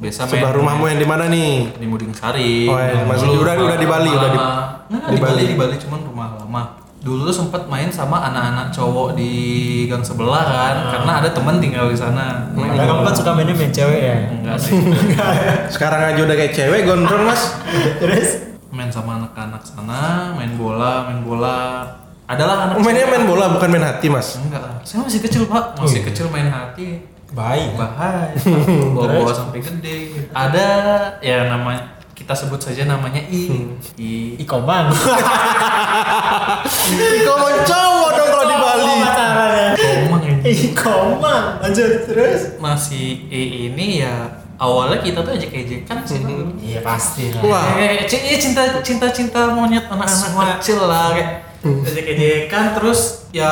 Biasa 0.00 0.24
main 0.24 0.40
Sebelah 0.40 0.52
rumahmu 0.52 0.84
yang 0.88 0.98
di 0.98 1.06
mana 1.06 1.24
nih? 1.28 1.70
di 1.70 1.86
Muding 1.86 2.10
Sari. 2.10 2.64
Oh, 2.64 2.74
iya, 2.74 2.98
Yang 2.98 3.06
masih 3.06 3.26
udah- 3.36 3.54
udah 3.60 3.76
di 3.76 3.86
Bali, 3.86 4.10
udah 4.10 4.30
di- 4.32 4.42
di 4.90 5.18
Bali. 5.20 5.44
di 5.46 5.54
Bali 5.54 5.76
cuman 5.78 6.00
rumah 6.02 6.28
lama. 6.34 6.62
Dulu 7.00 7.24
tuh 7.24 7.32
sempat 7.34 7.64
main 7.64 7.88
sama 7.88 8.20
anak-anak 8.22 8.68
cowok 8.70 9.16
di 9.16 9.32
gang 9.86 10.00
sebelah 10.00 10.44
kan, 10.44 10.76
karena 10.90 11.12
ada 11.16 11.28
temen 11.30 11.56
tinggal 11.56 11.88
di 11.88 11.96
sana. 11.96 12.44
Main 12.52 12.76
Nah, 12.76 12.84
kamu 12.84 13.00
kan 13.02 13.14
suka 13.14 13.30
mainnya 13.32 13.56
main 13.56 13.72
cewek 13.72 14.00
ya 14.02 14.16
Enggak 14.28 14.56
sih. 14.62 14.76
Sekarang 15.68 16.00
aja 16.06 16.20
udah 16.20 16.36
kayak 16.36 16.52
cewek 16.52 16.84
gondrong 16.84 17.24
mas. 17.24 17.56
terus 17.96 18.28
main 18.68 18.86
sama 18.86 19.16
anak-anak 19.16 19.64
sana, 19.64 20.30
main 20.36 20.52
bola, 20.54 21.08
main 21.08 21.24
bola. 21.24 21.88
Adalah 22.24 22.68
anak 22.68 22.84
Mainnya 22.84 23.08
cowok. 23.08 23.12
main 23.16 23.24
bola 23.26 23.44
bukan 23.50 23.68
main 23.70 23.82
hati 23.82 24.06
mas. 24.06 24.36
Enggak 24.36 24.60
lah. 24.60 24.76
Saya 24.84 25.00
masih 25.02 25.20
kecil, 25.20 25.42
Pak. 25.44 25.80
Masih 25.80 26.04
kecil 26.04 26.28
main 26.28 26.46
hati. 26.46 27.00
Baik. 27.30 27.78
bahaya 27.78 28.34
bawa-bawa 28.98 29.30
sampai 29.30 29.62
gede 29.62 30.26
ada 30.34 30.66
ya 31.22 31.46
nama 31.46 31.78
kita 32.20 32.36
sebut 32.36 32.60
saja 32.60 32.84
namanya 32.84 33.24
I 33.24 33.64
I 33.96 34.10
Ikomang. 34.38 34.92
Ikaman 36.90 37.54
cowok 37.64 38.08
dong 38.12 38.28
kalau 38.28 38.44
di 38.44 38.56
Bali. 38.56 38.94
Komang 39.74 40.22
ini 40.22 40.40
Ikomang. 40.68 41.44
Lanjut 41.60 42.04
terus. 42.04 42.40
masih 42.56 43.24
I 43.26 43.42
ini 43.66 44.04
ya 44.04 44.28
awalnya 44.56 45.00
kita 45.00 45.20
tuh 45.20 45.32
ejek-ejekan 45.32 46.04
sih 46.04 46.20
Iya 46.60 46.80
pasti 46.80 47.32
lah. 47.32 47.40
Wah. 47.42 47.64
Eh, 47.74 48.04
c- 48.04 48.20
iya 48.22 48.36
cinta 48.36 48.62
cinta 48.80 49.08
cinta 49.08 49.48
monyet 49.48 49.88
anak-anak 49.88 50.60
kecil 50.60 50.84
lah 50.84 51.16
kayak 51.16 51.30
ejek-ejekan 51.64 52.76
terus 52.76 53.24
ya 53.30 53.48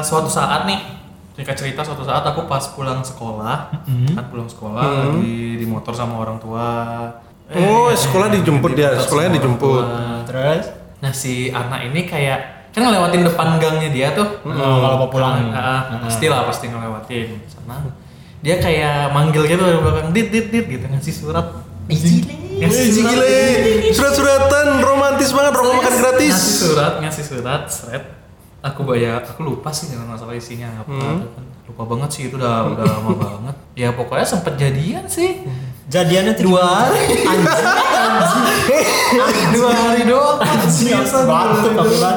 suatu 0.00 0.28
saat 0.28 0.64
nih 0.64 0.94
Cerita 1.34 1.50
cerita 1.52 1.82
suatu 1.82 2.06
saat 2.06 2.22
aku 2.22 2.46
pas 2.46 2.62
pulang 2.70 3.02
sekolah, 3.02 3.66
kan 4.14 4.24
pulang 4.30 4.46
sekolah 4.46 4.86
lagi 5.10 5.58
di 5.58 5.66
motor 5.66 5.90
sama 5.90 6.22
orang 6.22 6.38
tua. 6.38 7.10
Oh, 7.46 7.92
sekolah 7.92 8.32
dijemput 8.32 8.72
dia, 8.72 8.96
sekolahnya 8.96 9.36
dijemput. 9.36 9.84
Terus. 10.24 10.64
Nah 10.98 11.12
si 11.12 11.48
anak 11.48 11.84
ini 11.84 12.04
kayak 12.04 12.38
kan 12.72 12.82
ngelewatin 12.82 13.22
depan 13.22 13.60
gangnya 13.60 13.90
dia 13.92 14.08
tuh. 14.12 14.24
Oh, 14.42 14.50
kalau 14.80 14.96
mau 14.98 15.08
pulang. 15.08 15.52
Ah, 15.52 16.00
pasti 16.00 16.26
lah 16.26 16.48
pasti 16.48 16.66
ngelewatin 16.66 17.44
sana. 17.46 17.84
Dia 18.40 18.56
kayak 18.58 19.12
manggil 19.12 19.44
gitu 19.44 19.60
dari 19.60 19.76
belakang 19.76 20.12
dit 20.12 20.28
dit 20.28 20.46
dit 20.48 20.66
gitu 20.66 20.84
ngasih 20.84 21.14
surat. 21.14 21.46
Izin. 21.84 22.24
Ngasih 22.54 22.80
Ih, 22.80 22.92
surat. 22.94 23.12
gile. 23.12 23.36
Surat-suratan 23.92 24.68
romantis 24.80 25.30
banget, 25.30 25.52
rokok 25.52 25.74
makan 25.74 25.94
gratis. 25.98 26.32
Ngasih 26.32 26.56
surat, 26.64 26.92
ngasih 27.02 27.24
surat, 27.24 27.62
seret. 27.68 28.04
Aku 28.64 28.80
bayar, 28.88 29.20
aku 29.20 29.44
lupa 29.44 29.68
sih 29.68 29.92
dengan 29.92 30.16
masalah 30.16 30.32
isinya 30.32 30.80
apa. 30.80 30.88
Hmm. 30.88 31.28
Lupa 31.68 31.82
banget 31.84 32.08
sih 32.10 32.22
itu 32.28 32.40
udah 32.40 32.72
udah 32.72 32.84
lama 32.88 33.10
banget. 33.28 33.56
Ya 33.76 33.92
pokoknya 33.92 34.24
sempet 34.24 34.56
jadian 34.56 35.04
sih. 35.04 35.44
Jadiannya 35.84 36.32
dua 36.40 36.62
hari. 36.64 37.02
Anjing. 37.28 38.44
Dua 39.52 39.70
hari 39.70 40.02
doang. 40.08 40.40
Anjing. 40.40 40.96
Batuk 40.96 41.72
kan. 42.00 42.16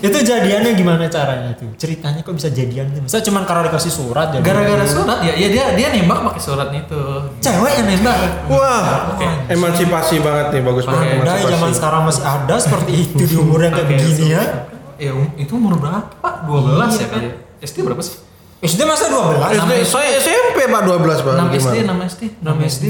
Itu 0.00 0.18
jadiannya 0.24 0.72
gimana 0.72 1.04
caranya 1.06 1.52
tuh? 1.54 1.68
Ceritanya 1.76 2.24
kok 2.24 2.32
bisa 2.32 2.48
jadian 2.48 2.88
tuh? 2.88 3.04
Masa 3.04 3.20
cuma 3.20 3.44
karena 3.44 3.68
dikasih 3.68 3.92
surat 3.92 4.32
jadi? 4.32 4.40
Gara-gara 4.40 4.84
surat 4.88 5.18
ya, 5.22 5.32
ya 5.36 5.48
dia 5.52 5.64
dia 5.76 5.88
nembak 5.92 6.24
pakai 6.32 6.40
suratnya 6.40 6.80
itu. 6.82 7.02
Cewek 7.44 7.72
yang 7.78 7.86
nembak. 7.92 8.16
Wah, 8.48 9.12
emansipasi 9.46 10.16
banget 10.24 10.46
nih, 10.56 10.62
bagus 10.64 10.84
banget 10.88 11.04
Udah 11.20 11.36
emansipasi. 11.36 11.52
zaman 11.52 11.70
sekarang 11.76 12.02
masih 12.08 12.24
ada 12.24 12.54
seperti 12.56 12.92
itu 12.96 13.22
di 13.28 13.36
umur 13.36 13.60
yang 13.60 13.72
kayak 13.76 13.88
begini 13.92 14.24
ya. 14.32 14.40
surat. 14.40 14.52
Ya 14.96 15.10
itu 15.36 15.52
umur 15.52 15.76
berapa? 15.76 16.28
12 16.48 16.96
ya 16.96 17.06
kali. 17.12 17.28
SD 17.60 17.76
berapa 17.84 18.00
sih? 18.00 18.16
SD 18.62 18.80
masa 18.82 19.10
12? 19.10 19.58
SD, 19.58 19.72
saya 19.82 20.08
SMP 20.16 20.58
Pak 20.64 20.82
12 20.86 21.02
Pak. 21.20 21.34
6 21.34 21.50
SD, 21.52 21.76
Gimana? 21.76 21.94
6 21.98 22.08
SD, 22.08 22.22
6 22.38 22.70
SD. 22.70 22.84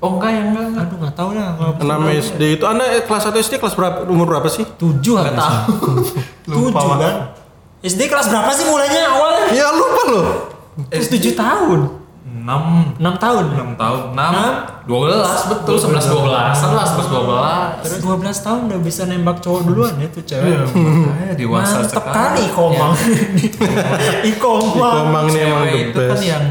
Oh 0.00 0.16
enggak 0.16 0.30
ya 0.30 0.42
enggak 0.46 0.64
enggak. 0.66 0.84
Aduh 0.86 0.96
nggak 0.96 1.14
tahu 1.14 1.30
lah. 1.34 1.48
6 1.76 1.84
SD 2.24 2.42
itu 2.56 2.64
Anda 2.64 2.84
eh, 2.88 3.02
kelas 3.02 3.22
1 3.26 3.36
SD 3.36 3.54
kelas 3.58 3.74
berapa 3.74 3.98
umur 4.06 4.26
berapa 4.26 4.48
sih? 4.48 4.64
tujuh 4.72 5.12
Enggak 5.12 5.36
harusnya. 5.36 5.50
tahu. 5.60 5.72
Tujuh 6.46 6.62
Lupa, 6.64 6.80
Pak. 6.80 6.96
kan? 6.96 7.14
SD 7.80 8.00
kelas 8.06 8.26
berapa 8.28 8.50
sih 8.50 8.64
mulainya 8.64 9.02
awalnya? 9.08 9.44
Ya 9.50 9.66
lupa 9.70 10.02
loh. 10.06 10.26
Terus 10.88 11.08
tujuh 11.10 11.32
tahun. 11.34 11.80
6 12.40 12.96
Enam 12.96 13.14
tahun. 13.16 13.44
6 13.52 13.76
tahun. 13.76 14.00
6 14.10 14.16
Enam? 14.16 14.52
12 14.88 15.50
betul 15.52 15.76
11 15.76 16.02
12 16.02 16.26
lah 16.26 16.50
11 16.50 17.12
12. 17.78 17.84
Terus 17.84 17.98
12 18.00 18.40
tahun 18.40 18.60
udah 18.66 18.80
bisa 18.80 19.02
nembak 19.04 19.38
cowok 19.38 19.60
duluan 19.62 19.94
ya 19.96 20.08
tuh 20.08 20.24
cewek. 20.24 20.48
Iya, 20.48 20.60
makanya 20.66 21.34
dewasa 21.36 21.74
Mantep 21.78 21.92
sekali. 21.94 22.14
kali 22.16 22.42
Ikomang. 22.48 22.92
Ikomang. 24.24 24.64
Ikomang 24.74 25.24
ini 25.28 25.38
emang 25.40 25.64
the 25.64 25.78
itu 25.84 26.00
kan 26.00 26.20
yang 26.20 26.44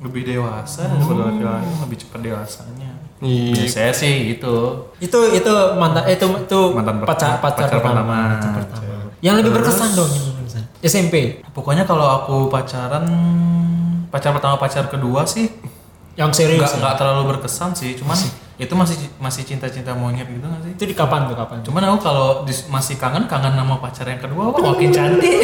lebih 0.00 0.22
dewasa 0.26 0.82
daripada 0.84 1.22
laki-laki 1.28 1.64
yang 1.64 1.80
lebih 1.82 1.98
cepat 2.00 2.20
dewasanya. 2.20 2.90
Iya. 3.20 3.52
Biasanya 3.56 3.92
sih 3.94 4.14
itu. 4.32 4.54
Itu 4.98 5.18
itu 5.30 5.52
mantan 5.76 6.04
itu 6.06 6.26
itu 6.44 6.60
Mantan 6.72 6.96
pacar 7.02 7.38
pacar, 7.38 7.68
pacar 7.68 7.78
pertama. 7.78 8.02
pertama. 8.02 8.16
Pacar 8.36 8.50
pertama. 8.58 8.92
Yang 9.20 9.34
lebih 9.40 9.50
berkesan 9.54 9.90
dong 9.92 10.10
yang. 10.10 10.26
SMP. 10.84 11.40
Pokoknya 11.56 11.88
kalau 11.88 12.04
aku 12.04 12.52
pacaran 12.52 13.08
pacar 14.14 14.30
pertama 14.30 14.54
pacar 14.56 14.86
kedua 14.86 15.26
sih 15.26 15.50
Yang 16.14 16.30
serius. 16.38 16.62
nggak 16.62 16.70
ya? 16.70 16.78
nggak 16.80 16.94
terlalu 16.96 17.22
berkesan 17.28 17.74
sih 17.74 17.90
cuman 17.94 18.14
itu 18.54 18.70
masih 18.72 18.94
masih 19.18 19.42
cinta-cinta 19.42 19.90
monyet 19.92 20.22
gitu 20.24 20.38
nggak 20.40 20.62
sih 20.62 20.72
Itu 20.72 20.84
di 20.84 20.94
kapan 20.94 21.26
tuh 21.26 21.34
kapan? 21.34 21.58
cuman 21.60 21.82
aku 21.84 21.98
kalau 22.00 22.26
masih 22.70 22.94
kangen 22.94 23.26
kangen 23.26 23.50
sama 23.52 23.74
pacar 23.76 24.06
yang 24.06 24.22
kedua 24.22 24.48
wah 24.48 24.62
makin 24.64 24.88
cantik 24.88 25.42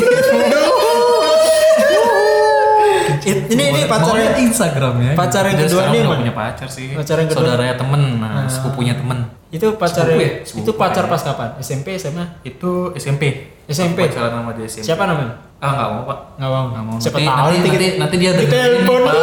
It- 3.21 3.51
ini 3.51 3.65
ini 3.69 3.81
pacar 3.85 4.17
yang 4.17 4.39
Instagram 4.41 4.95
ya 5.03 5.13
pacar 5.13 5.43
yang 5.45 5.59
kedua 5.61 5.83
mana? 5.85 6.17
punya 6.17 6.33
pacar 6.33 6.69
sih 6.71 6.95
Pacar 6.95 7.19
yang 7.19 7.29
kedua? 7.29 7.43
saudaranya 7.45 7.75
temen 7.77 8.03
nah 8.17 8.47
sepupunya 8.47 8.95
temen 8.95 9.29
itu 9.51 9.67
pacar 9.75 10.07
Sepupu 10.07 10.23
ya? 10.23 10.31
itu 10.63 10.71
pacar 10.73 11.05
ya. 11.05 11.11
pas 11.11 11.21
kapan? 11.21 11.49
SMP 11.59 11.99
SMA? 11.99 12.25
itu 12.45 12.95
SMP 12.95 13.51
SMP? 13.71 14.11
Pacaran 14.11 14.31
sama 14.35 14.51
dia 14.59 14.67
SMP 14.67 14.85
Siapa 14.85 15.05
namanya? 15.07 15.35
ah 15.61 15.71
nggak 15.77 15.89
mau 15.93 16.03
pak 16.09 16.19
Nggak 16.41 16.51
mau. 16.51 16.65
Nggak 16.73 16.85
mau. 16.89 16.97
Siapa 16.97 17.19
nanti, 17.21 17.29
tahu 17.31 17.49
nanti, 17.53 17.69
nanti 17.69 17.87
nanti, 18.01 18.17
dia 18.17 18.31
ini, 18.33 18.45
telepon. 18.49 19.01
Pak. 19.07 19.17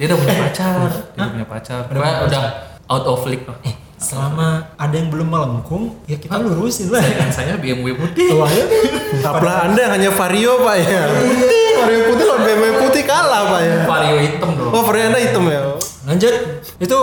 Dia 0.00 0.04
udah 0.08 0.16
punya 0.16 0.34
pacar. 0.46 0.78
Dia 1.14 1.20
udah 1.20 1.30
punya 1.34 1.46
pacar. 1.46 1.80
Pokoknya 1.90 2.16
udah 2.24 2.44
out 2.88 3.04
of 3.06 3.20
league 3.28 3.44
lah. 3.44 3.58
Eh, 3.66 3.74
selama 4.00 4.46
ada 4.80 4.94
yang 4.96 5.12
belum 5.12 5.28
melengkung, 5.28 6.00
ya 6.08 6.16
kita 6.16 6.40
lurusin 6.40 6.88
lah. 6.88 7.04
Saya, 7.04 7.28
saya 7.28 7.54
BMW 7.60 7.92
putih. 7.92 8.32
Wah, 8.38 8.48
ya. 8.48 8.64
Apalah 9.26 9.68
Anda 9.68 9.90
hanya 9.92 10.08
Vario 10.14 10.62
Pak 10.64 10.76
ya. 10.80 11.02
Vario 11.84 12.00
putih 12.08 12.24
lawan 12.24 12.42
BMW 12.46 12.72
putih 12.80 13.02
kalah 13.04 13.42
Pak 13.52 13.60
ya. 13.60 13.74
Vario 13.84 14.16
hitam 14.22 14.50
dong. 14.56 14.70
Oh 14.72 14.82
Vario 14.86 15.04
Anda 15.12 15.20
hitam 15.20 15.44
ya. 15.50 15.60
Lanjut. 16.08 16.34
Itu 16.80 16.98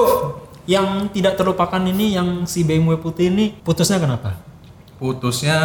yang 0.67 1.07
tidak 1.13 1.39
terlupakan 1.39 1.79
ini 1.85 2.15
yang 2.17 2.43
si 2.49 2.65
BMW 2.65 2.97
putih 2.99 3.29
ini 3.29 3.55
putusnya 3.61 4.01
kenapa? 4.01 4.35
Putusnya 4.97 5.55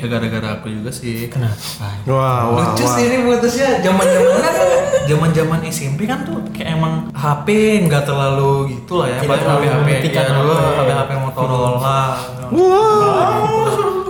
ya 0.00 0.06
gara-gara 0.06 0.60
aku 0.60 0.68
juga 0.68 0.90
sih. 0.92 1.28
Kenapa? 1.32 1.88
Wah 2.08 2.52
wah 2.52 2.72
Lucu 2.72 2.84
wah. 2.84 2.92
sih 2.96 3.02
ini 3.08 3.16
putusnya 3.24 3.80
zaman-zaman 3.80 4.36
kan 4.42 4.54
zaman-zaman 5.06 5.60
SMP 5.70 6.04
kan 6.04 6.26
tuh 6.26 6.42
kayak 6.52 6.76
emang 6.76 7.08
HP 7.14 7.46
nggak 7.86 8.04
terlalu 8.04 8.76
gitu 8.76 9.00
lah 9.00 9.08
ya. 9.12 9.18
Tidak 9.22 9.38
terlalu 9.40 9.64
HP 9.66 9.88
HP 9.88 10.06
ya 10.12 10.22
dulu 10.30 10.52
HP. 10.52 10.76
HP 10.76 10.90
HP 10.92 11.10
Motorola. 11.20 12.00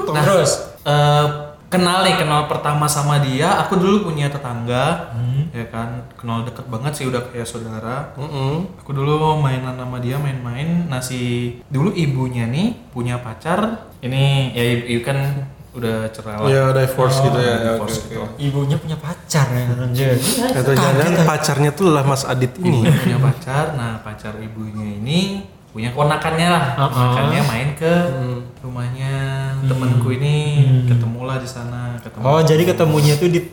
Nah, 0.06 0.22
terus 0.22 0.50
eh, 0.86 1.26
kenal 1.66 2.06
nih 2.06 2.16
kenal 2.16 2.46
pertama 2.46 2.86
sama 2.86 3.18
dia. 3.20 3.60
Aku 3.66 3.76
dulu 3.76 4.08
punya 4.10 4.30
tetangga, 4.30 5.12
ya 5.50 5.66
kan 5.68 6.06
kenal 6.14 6.46
deket 6.46 6.66
banget 6.70 6.92
sih 6.94 7.04
udah 7.10 7.20
kayak 7.28 7.48
saudara. 7.48 8.14
Mm-mm. 8.16 8.80
Aku 8.80 8.94
dulu 8.94 9.36
mainan 9.40 9.76
sama 9.76 9.98
dia 9.98 10.16
main-main. 10.16 10.86
Nasi 10.88 11.58
dulu 11.68 11.92
ibunya 11.92 12.46
nih 12.46 12.76
punya 12.94 13.18
pacar. 13.20 13.90
Ini 14.00 14.54
ya 14.54 14.64
ibu 14.86 15.02
kan 15.02 15.18
udah 15.76 15.96
cerai 16.08 16.34
lah. 16.40 16.48
Ya 16.48 16.64
divorce 16.72 17.18
gitu 17.20 17.38
ya. 17.38 17.46
ya, 17.46 17.56
Divorce 17.76 17.98
oke, 18.00 18.08
gitu. 18.08 18.24
Ibunya 18.40 18.76
punya 18.80 18.96
pacar 18.96 19.46
ya, 19.52 19.64
lanjut. 19.76 20.18
Atau 20.56 20.72
jangan 20.72 21.12
pacarnya 21.22 21.70
tuh 21.76 21.86
lah 21.92 22.02
Mas 22.02 22.24
Adit 22.24 22.52
ini. 22.58 22.80
Ibunya 22.80 22.92
punya 22.96 23.18
pacar. 23.20 23.64
Nah 23.76 24.00
pacar 24.00 24.34
ibunya 24.40 24.86
ini 24.96 25.20
punya 25.76 25.92
keponakannya 25.92 26.48
lah. 26.48 26.64
Uh-uh. 26.72 26.88
Keponakannya 26.88 27.42
main 27.44 27.68
ke 27.76 27.92
rumahnya 28.64 29.12
temanku 29.68 30.08
ini. 30.16 30.36
Ketemulah 30.88 31.36
di 31.36 31.48
sana. 31.48 32.00
Ketemu. 32.00 32.24
Oh, 32.24 32.40
jadi 32.40 32.62
ketemunya 32.64 33.14
tuh 33.20 33.28
di 33.28 33.40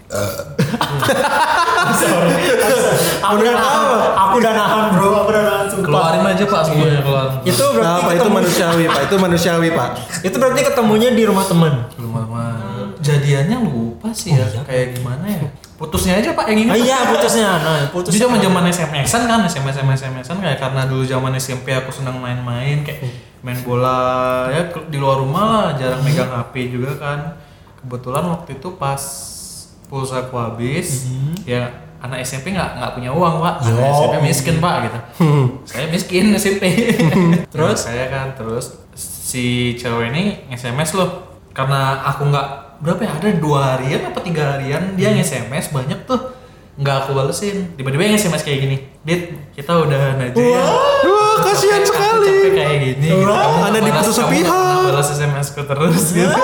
Sorry. 1.93 2.31
aku 3.19 3.35
udah 3.43 3.53
nahan, 3.53 3.83
aku 4.15 4.35
udah 4.39 4.53
nahan 4.55 4.83
bro, 4.95 5.09
aku 5.19 5.29
udah 5.35 5.42
aja 6.43 6.51
pak 6.51 6.61
semuanya 6.67 6.99
keluar. 6.99 7.27
Itu 7.47 7.63
berarti 7.71 7.87
Nah, 7.87 7.99
Pak 8.03 8.13
itu 8.19 8.29
manusiawi 8.29 8.83
Pak, 8.85 9.01
itu 9.07 9.15
manusiawi 9.15 9.69
Pak. 9.71 9.89
itu 10.27 10.35
berarti 10.35 10.61
ketemunya 10.67 11.09
di 11.15 11.23
rumah 11.23 11.45
teman. 11.47 11.73
Rumah 11.95 12.23
Jadiannya 13.03 13.57
lupa 13.63 14.11
sih 14.15 14.35
ya. 14.35 14.47
Kayak 14.63 14.95
gimana 14.99 15.27
ya? 15.27 15.43
Putusnya 15.75 16.15
aja 16.23 16.31
pak 16.31 16.47
yang 16.47 16.71
Ah, 16.71 16.79
ingat. 16.79 16.85
iya 16.87 16.97
putusnya, 17.11 17.49
nah 17.59 17.75
putus. 17.91 18.15
Itu 18.15 18.23
zaman 18.23 18.39
zaman 18.39 18.63
SMS-an 18.71 19.27
kan, 19.27 19.39
SMS 19.43 19.75
SMS 19.83 19.99
SMS-an 19.99 20.37
kayak 20.39 20.55
karena 20.61 20.87
dulu 20.87 21.03
zaman 21.03 21.35
SMP 21.35 21.75
aku 21.75 21.91
senang 21.91 22.23
main-main 22.23 22.87
kayak 22.87 23.03
main 23.43 23.59
bola 23.67 24.47
ya 24.47 24.71
di 24.87 24.95
luar 24.95 25.19
rumah 25.19 25.43
lah, 25.43 25.67
jarang 25.75 25.99
megang 25.99 26.31
HP 26.31 26.71
juga 26.71 26.95
kan. 26.95 27.19
Kebetulan 27.83 28.23
waktu 28.31 28.55
itu 28.55 28.69
pas 28.79 29.01
pulsa 29.91 30.23
aku 30.23 30.39
habis, 30.39 31.03
ya 31.43 31.67
anak 32.03 32.19
SMP 32.21 32.51
nggak 32.51 32.69
nggak 32.75 32.91
punya 32.93 33.09
uang 33.09 33.39
pak, 33.39 33.55
anak 33.63 33.79
Yo. 33.79 33.95
SMP 33.95 34.15
miskin 34.21 34.55
pak 34.59 34.75
gitu. 34.81 34.99
saya 35.63 35.85
miskin 35.87 36.25
SMP. 36.37 36.63
terus 37.53 37.79
saya 37.79 38.05
kan 38.07 38.35
terus 38.35 38.75
si 38.93 39.45
cewek 39.73 40.11
ini 40.11 40.23
SMS 40.49 40.93
loh, 40.93 41.09
karena 41.49 42.03
aku 42.03 42.27
nggak 42.27 42.47
berapa 42.77 42.99
ya 42.99 43.11
ada 43.13 43.29
dua 43.33 43.59
harian 43.73 44.03
apa 44.03 44.19
tiga 44.19 44.43
harian 44.53 44.93
dia 44.93 45.09
nge-SMS 45.09 45.71
banyak 45.71 46.03
tuh 46.03 46.19
nggak 46.73 46.95
aku 46.99 47.13
balesin 47.13 47.71
tiba-tiba 47.73 48.03
nge-SMS 48.03 48.43
kayak 48.43 48.59
gini 48.61 48.77
dit 49.01 49.21
kita 49.53 49.71
udah 49.71 49.95
aja 50.19 50.35
ya 50.35 50.63
Wah, 51.03 51.37
kasihan 51.39 51.79
Aku 51.79 51.87
sekali. 51.87 52.27
capek 52.27 52.51
kayak 52.51 52.77
gini 52.81 53.07
gitu. 53.07 53.15
Wah, 53.23 53.39
Kamu 53.39 53.57
balas- 53.79 54.03
kamu 54.03 54.11
sepihak. 54.11 54.51
nggak 54.51 54.83
balas 54.85 55.07
SMS 55.09 55.47
ku 55.49 55.61
terus 55.63 56.03
gitu 56.11 56.41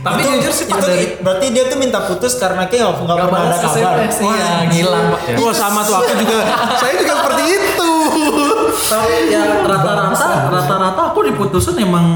Tapi 0.00 0.20
jujur 0.24 0.52
sih 0.56 0.64
itu 0.64 0.72
Pak, 0.72 0.80
dari 0.80 1.04
berarti 1.20 1.46
dia 1.52 1.64
tuh 1.68 1.76
minta 1.76 2.00
putus 2.08 2.40
karena 2.40 2.64
kayak 2.64 2.96
nggak 2.96 3.18
pernah 3.28 3.42
ada 3.44 3.58
kabar. 3.60 3.94
Iya, 4.08 4.48
ngilang, 4.72 5.06
Pak, 5.12 5.20
ya. 5.28 5.36
Wah 5.36 5.52
sama 5.52 5.80
tuh 5.84 5.94
aku 6.00 6.12
juga, 6.16 6.36
saya 6.80 6.92
juga 6.96 7.12
seperti 7.20 7.44
itu. 7.52 7.92
tapi 8.82 9.32
ya 9.32 9.64
rata-rata 9.64 10.26
rata-rata 10.52 11.02
aku 11.12 11.20
diputusin 11.28 11.76
emang 11.80 12.06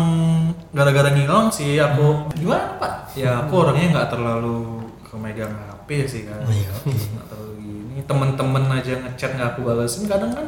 gara-gara 0.73 1.09
ngilang 1.13 1.53
sih 1.53 1.77
aku. 1.81 2.33
Gimana 2.37 2.77
pak? 2.81 3.17
Ya 3.17 3.45
aku 3.45 3.65
orangnya 3.65 3.87
nggak 3.97 4.09
terlalu 4.13 4.85
kemegang 5.05 5.53
HP 5.53 5.89
sih 6.05 6.23
kan. 6.29 6.45
Nggak 6.45 7.27
terlalu 7.33 7.53
gini. 7.61 7.97
Temen-temen 8.05 8.65
aja 8.73 8.93
ngechat 9.05 9.31
nggak 9.37 9.49
aku 9.57 9.61
balesin 9.65 10.05
kadang 10.05 10.33
kan 10.37 10.47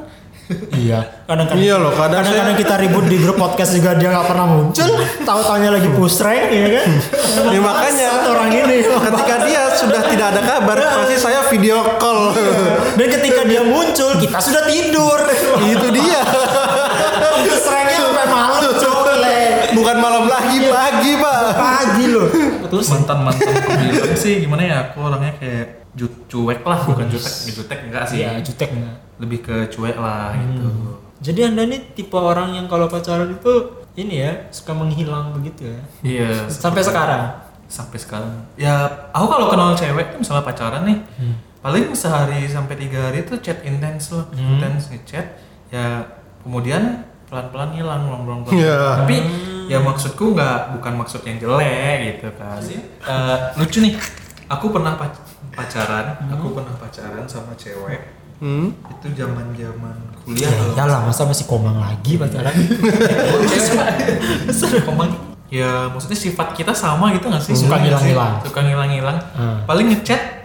Iya. 0.72 0.98
Kadang-kadang 1.28 1.60
Iya 1.60 1.74
loh, 1.76 1.92
kadang 1.92 2.24
kadang-kadang 2.24 2.56
kita 2.56 2.74
ribut 2.80 3.04
di 3.04 3.16
grup 3.20 3.36
podcast 3.36 3.76
juga 3.76 3.92
dia 3.94 4.08
nggak 4.08 4.26
pernah 4.26 4.46
muncul. 4.48 4.90
Tahu-taunya 5.20 5.70
lagi 5.70 5.88
push 5.92 6.24
rank, 6.24 6.48
ya 6.48 6.68
kan? 6.80 6.88
Ya 7.54 7.60
makanya 7.60 8.06
orang 8.24 8.50
ini. 8.50 8.76
ketika 8.84 9.34
dia 9.44 9.62
sudah 9.76 10.00
tidak 10.08 10.26
ada 10.32 10.42
kabar, 10.42 10.76
pasti 11.04 11.16
saya 11.20 11.44
video 11.48 11.84
call. 12.00 12.32
Dan 12.96 13.06
ketika 13.12 13.44
dia 13.44 13.60
muncul, 13.60 14.16
kita 14.16 14.38
sudah 14.40 14.64
tidur. 14.64 15.20
itu 15.60 15.86
dia. 15.92 16.20
Push 17.44 17.68
ranknya 17.68 17.98
sampai 18.02 18.26
malam, 18.26 18.60
cokle. 18.74 19.36
Bukan 19.76 19.96
malam 20.00 20.24
lagi, 20.26 20.58
pagi 20.64 21.12
pak. 21.14 21.40
Pagi 21.54 22.04
loh. 22.08 22.26
Terus 22.68 22.86
mantan 22.92 23.18
mantan 23.24 23.48
sih 24.18 24.44
gimana 24.44 24.62
ya 24.66 24.76
aku 24.90 25.00
orangnya 25.00 25.32
kayak 25.40 25.64
ju- 25.96 26.20
cuek 26.28 26.60
lah 26.66 26.84
bukan 26.84 27.06
jutek 27.08 27.34
jutek 27.48 27.78
enggak 27.88 28.04
sih 28.04 28.20
ya 28.20 28.36
jutek 28.44 28.70
nggak? 28.74 29.07
Lebih 29.18 29.38
ke 29.40 29.56
cuek 29.68 29.94
lah 29.94 30.34
gitu. 30.34 30.66
Jadi 31.18 31.40
anda 31.44 31.62
ini 31.62 31.82
tipe 31.92 32.14
orang 32.14 32.54
yang 32.54 32.66
kalau 32.66 32.86
pacaran 32.86 33.28
itu 33.28 33.52
ini 33.94 34.22
ya 34.22 34.32
suka 34.48 34.70
menghilang 34.70 35.34
begitu 35.34 35.66
ya. 35.66 35.80
iya. 36.02 36.30
Sampai 36.46 36.80
sekarang. 36.80 37.46
sampai 37.68 37.98
sekarang. 38.00 38.32
Ya 38.56 38.86
aku 39.10 39.26
kalau 39.26 39.50
kenal 39.50 39.74
cewek 39.74 40.08
tuh 40.08 40.18
misalnya 40.18 40.40
pacaran 40.40 40.88
nih 40.88 40.98
paling 41.58 41.92
sehari 41.92 42.46
sampai 42.46 42.78
tiga 42.78 43.10
hari 43.10 43.22
tuh 43.22 43.36
chat 43.38 43.60
intens 43.60 44.08
loh. 44.10 44.24
Intens 44.32 44.88
ngechat. 44.88 45.26
Ya 45.68 46.00
kemudian 46.40 47.04
pelan-pelan 47.28 47.76
hilang 47.76 48.08
pelan-pelan 48.08 48.40
pelan. 48.42 48.56
Iya. 48.56 48.80
tapi 48.96 49.16
ya 49.68 49.78
maksudku 49.78 50.32
nggak 50.32 50.78
bukan 50.78 50.94
maksud 50.96 51.20
yang 51.26 51.36
jelek 51.36 52.16
gitu 52.16 52.28
kan. 52.40 52.56
Eh, 53.04 53.36
lucu 53.58 53.84
nih. 53.84 53.94
Aku 54.48 54.72
pernah 54.72 54.96
pac- 54.96 55.26
pacaran 55.52 56.16
aku 56.30 56.54
pernah 56.54 56.72
pacaran 56.72 57.26
sama 57.26 57.52
cewek 57.52 58.00
Hmm. 58.38 58.70
itu 58.70 59.06
zaman 59.14 59.50
zaman 59.50 59.94
kuliah 60.20 60.46
Ya, 60.46 60.62
iyalah 60.76 61.02
masa 61.02 61.24
masih 61.24 61.44
komang 61.44 61.74
lagi 61.74 62.14
pacaran. 62.14 62.54
Komang 64.84 65.10
ya 65.48 65.88
maksudnya 65.88 66.14
sifat 66.14 66.52
kita 66.52 66.70
sama 66.70 67.08
gitu 67.10 67.26
nggak 67.26 67.40
sih 67.40 67.56
Suka 67.56 67.74
nggak 67.74 67.98
sih? 67.98 68.12
ngilang-ngilang. 68.12 68.34
suka 68.44 68.60
ngilang-ngilang 68.62 69.18
Hmm. 69.32 69.58
paling 69.64 69.86
ngechat 69.88 70.37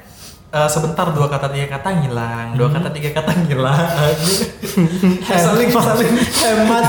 eh, 0.53 0.69
sebentar 0.69 1.10
dua 1.10 1.25
kata 1.25 1.50
tiga 1.50 1.67
kata 1.74 1.89
ngilang. 1.98 2.48
Dua 2.53 2.69
kata 2.69 2.93
tiga 2.93 3.10
kata 3.10 3.31
ngilang. 3.41 3.89
Saling 5.43 5.69
saling 5.69 6.13
hemat. 6.13 6.83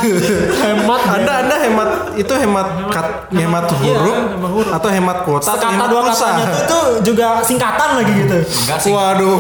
Hemat. 0.61 1.01
Anda 1.09 1.33
anda 1.45 1.57
hemat. 1.57 1.89
Itu 2.15 2.33
hemat 2.37 2.67
kat, 2.93 3.29
hemat 3.33 3.65
Iya, 3.81 3.99
huruf 3.99 4.17
hemat 4.37 4.51
huruf. 4.55 4.73
atau 4.73 4.89
hemat 4.89 5.19
kuota 5.27 5.53
sekata 5.57 5.73
hemat 5.75 5.89
dua 5.91 6.01
pulsa? 6.07 6.27
katanya 6.31 6.47
tuh, 6.47 6.63
tuh 6.71 6.87
juga 7.03 7.27
singkatan 7.43 7.91
lagi 8.01 8.13
gitu. 8.25 8.39
Enggak 8.45 8.79
sih. 8.81 8.91
Waduh, 8.93 9.37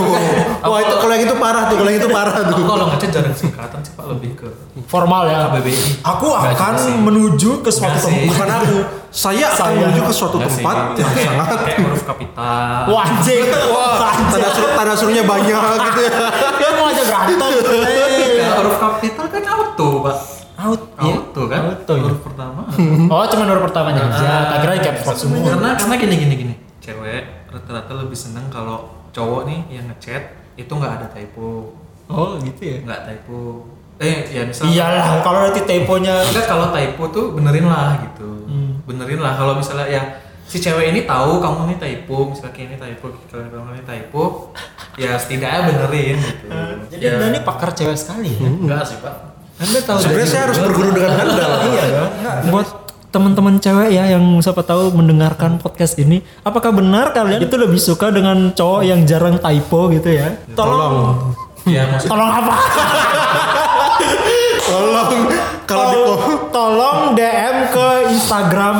wah 0.64 0.80
itu 0.82 0.94
kalau 0.98 1.12
yang 1.14 1.24
itu 1.24 1.36
parah 1.38 1.62
tuh, 1.70 1.76
kalau 1.78 1.90
yang 1.92 2.00
itu 2.02 2.10
parah 2.10 2.34
tuh. 2.42 2.64
kalau 2.64 2.84
ngechat 2.90 3.10
jarang 3.12 3.36
singkatan 3.36 3.78
sih 3.84 3.92
pak. 3.94 4.04
Lebih 4.10 4.30
ke 4.36 4.48
formal 4.82 5.22
ya. 5.30 5.46
KBBI 5.46 6.02
aku 6.02 6.26
akan 6.34 6.74
sih. 6.74 6.94
menuju 6.98 7.62
ke 7.62 7.70
suatu 7.70 7.94
sih. 7.94 8.26
tempat. 8.26 8.26
Bukan 8.34 8.48
aku, 8.50 8.76
saya 9.14 9.46
akan 9.54 9.70
Saya. 9.70 9.76
menuju 9.86 10.00
ke 10.02 10.14
suatu 10.14 10.36
sih. 10.42 10.46
tempat 10.58 10.76
yang 10.98 11.10
Kayak- 11.14 11.26
sangat 11.30 11.58
kayak 11.62 11.78
huruf 11.86 12.02
kapital. 12.02 12.80
Wah 12.90 13.02
anjing. 13.06 13.44
Wah 13.70 14.14
tanda 14.26 14.48
suruh 14.50 14.70
tanda 14.74 14.94
suruhnya 14.98 15.22
banyak 15.22 15.62
gitu 15.86 16.00
ya. 16.02 16.12
dia 16.58 16.68
mau 16.74 16.86
aja 16.90 17.02
berantem 17.06 17.38
huruf 18.54 18.76
kapital 18.78 19.26
kan 19.30 19.42
auto 19.46 19.88
pak. 20.02 20.16
Out 20.54 20.82
iya. 21.02 21.14
auto 21.18 21.42
kan? 21.50 21.60
Auto, 21.66 21.92
ya. 21.94 22.02
huruf 22.06 22.20
pertama. 22.22 22.62
Oh 23.10 23.24
cuma 23.30 23.42
huruf 23.46 23.62
pertamanya 23.70 24.00
aja. 24.10 24.30
Tak 24.50 24.58
kira 24.62 24.74
lock 25.06 25.16
semua. 25.18 25.42
karena 25.54 25.68
karena 25.78 25.94
gini 25.98 26.14
gini 26.18 26.34
gini. 26.34 26.54
Cewek 26.82 27.22
rata-rata 27.50 27.92
lebih 27.94 28.18
seneng 28.18 28.50
kalau 28.50 28.90
cowok 29.14 29.46
nih 29.46 29.60
yang 29.70 29.86
ngechat 29.86 30.34
itu 30.58 30.70
nggak 30.70 30.92
ada 30.98 31.06
typo. 31.14 31.70
Oh 32.10 32.36
gitu 32.42 32.60
ya? 32.60 32.76
Nggak 32.82 33.00
typo 33.06 33.64
eh 33.96 34.26
ya 34.26 34.42
misalnya 34.42 34.70
iyalah 34.70 35.06
kalau 35.20 35.38
nanti 35.44 35.60
typonya 35.62 36.14
enggak 36.24 36.46
kalau 36.46 36.66
typo 36.70 37.02
tuh 37.08 37.24
benerin 37.32 37.66
lah 37.66 37.98
gitu 38.00 38.26
Hmm. 38.44 38.78
benerin 38.84 39.18
lah 39.18 39.34
kalau 39.34 39.54
misalnya 39.54 39.86
ya 39.86 40.02
si 40.44 40.58
cewek 40.58 40.92
ini 40.92 41.02
tahu 41.02 41.40
kamu 41.40 41.72
nih 41.72 41.78
typo 41.78 42.28
misalnya 42.28 42.52
kayak 42.52 42.68
ini 42.68 42.76
typo 42.76 43.04
kalau 43.26 43.42
kamu 43.48 43.70
ini 43.72 43.84
typo 43.84 44.22
ya 44.94 45.16
setidaknya 45.16 45.60
benerin 45.66 46.16
gitu 46.18 46.46
jadi 46.90 47.02
ya, 47.02 47.10
anda 47.16 47.26
ini 47.30 47.40
pakar 47.40 47.70
cewek 47.72 47.96
sekali 47.96 48.30
ya 48.30 48.46
enggak 48.46 48.82
sih 48.84 48.98
pak 48.98 49.14
anda 49.54 49.78
tahu 49.80 49.98
Sebenarnya 50.00 50.28
saya 50.28 50.42
harus 50.44 50.58
berguru 50.58 50.90
dengan 50.90 51.14
anda 51.14 51.44
lah. 51.46 51.60
iya 51.70 51.84
dong. 51.86 52.10
Buat 52.50 52.68
teman-teman 53.08 53.54
cewek 53.56 53.88
ya 53.88 54.10
yang 54.10 54.42
siapa 54.42 54.66
tahu 54.66 54.90
mendengarkan 54.90 55.62
podcast 55.62 55.94
ini, 55.96 56.26
apakah 56.42 56.74
benar 56.74 57.14
kalian 57.14 57.38
itu 57.38 57.54
lebih 57.54 57.78
suka 57.78 58.10
dengan 58.10 58.50
cowok 58.50 58.82
yang 58.82 59.06
jarang 59.06 59.38
typo 59.38 59.94
gitu 59.94 60.10
ya? 60.10 60.34
Tolong, 60.58 61.30
ya 61.70 61.86
maksud 61.86 62.10
tolong 62.10 62.26
apa? 62.26 62.54
Tolong 64.64 65.10
kalau 65.64 65.88
di 65.92 65.96
tolong, 65.96 66.40
tolong 66.52 66.98
DM 67.16 67.56
ke 67.72 67.86
Instagram 68.12 68.76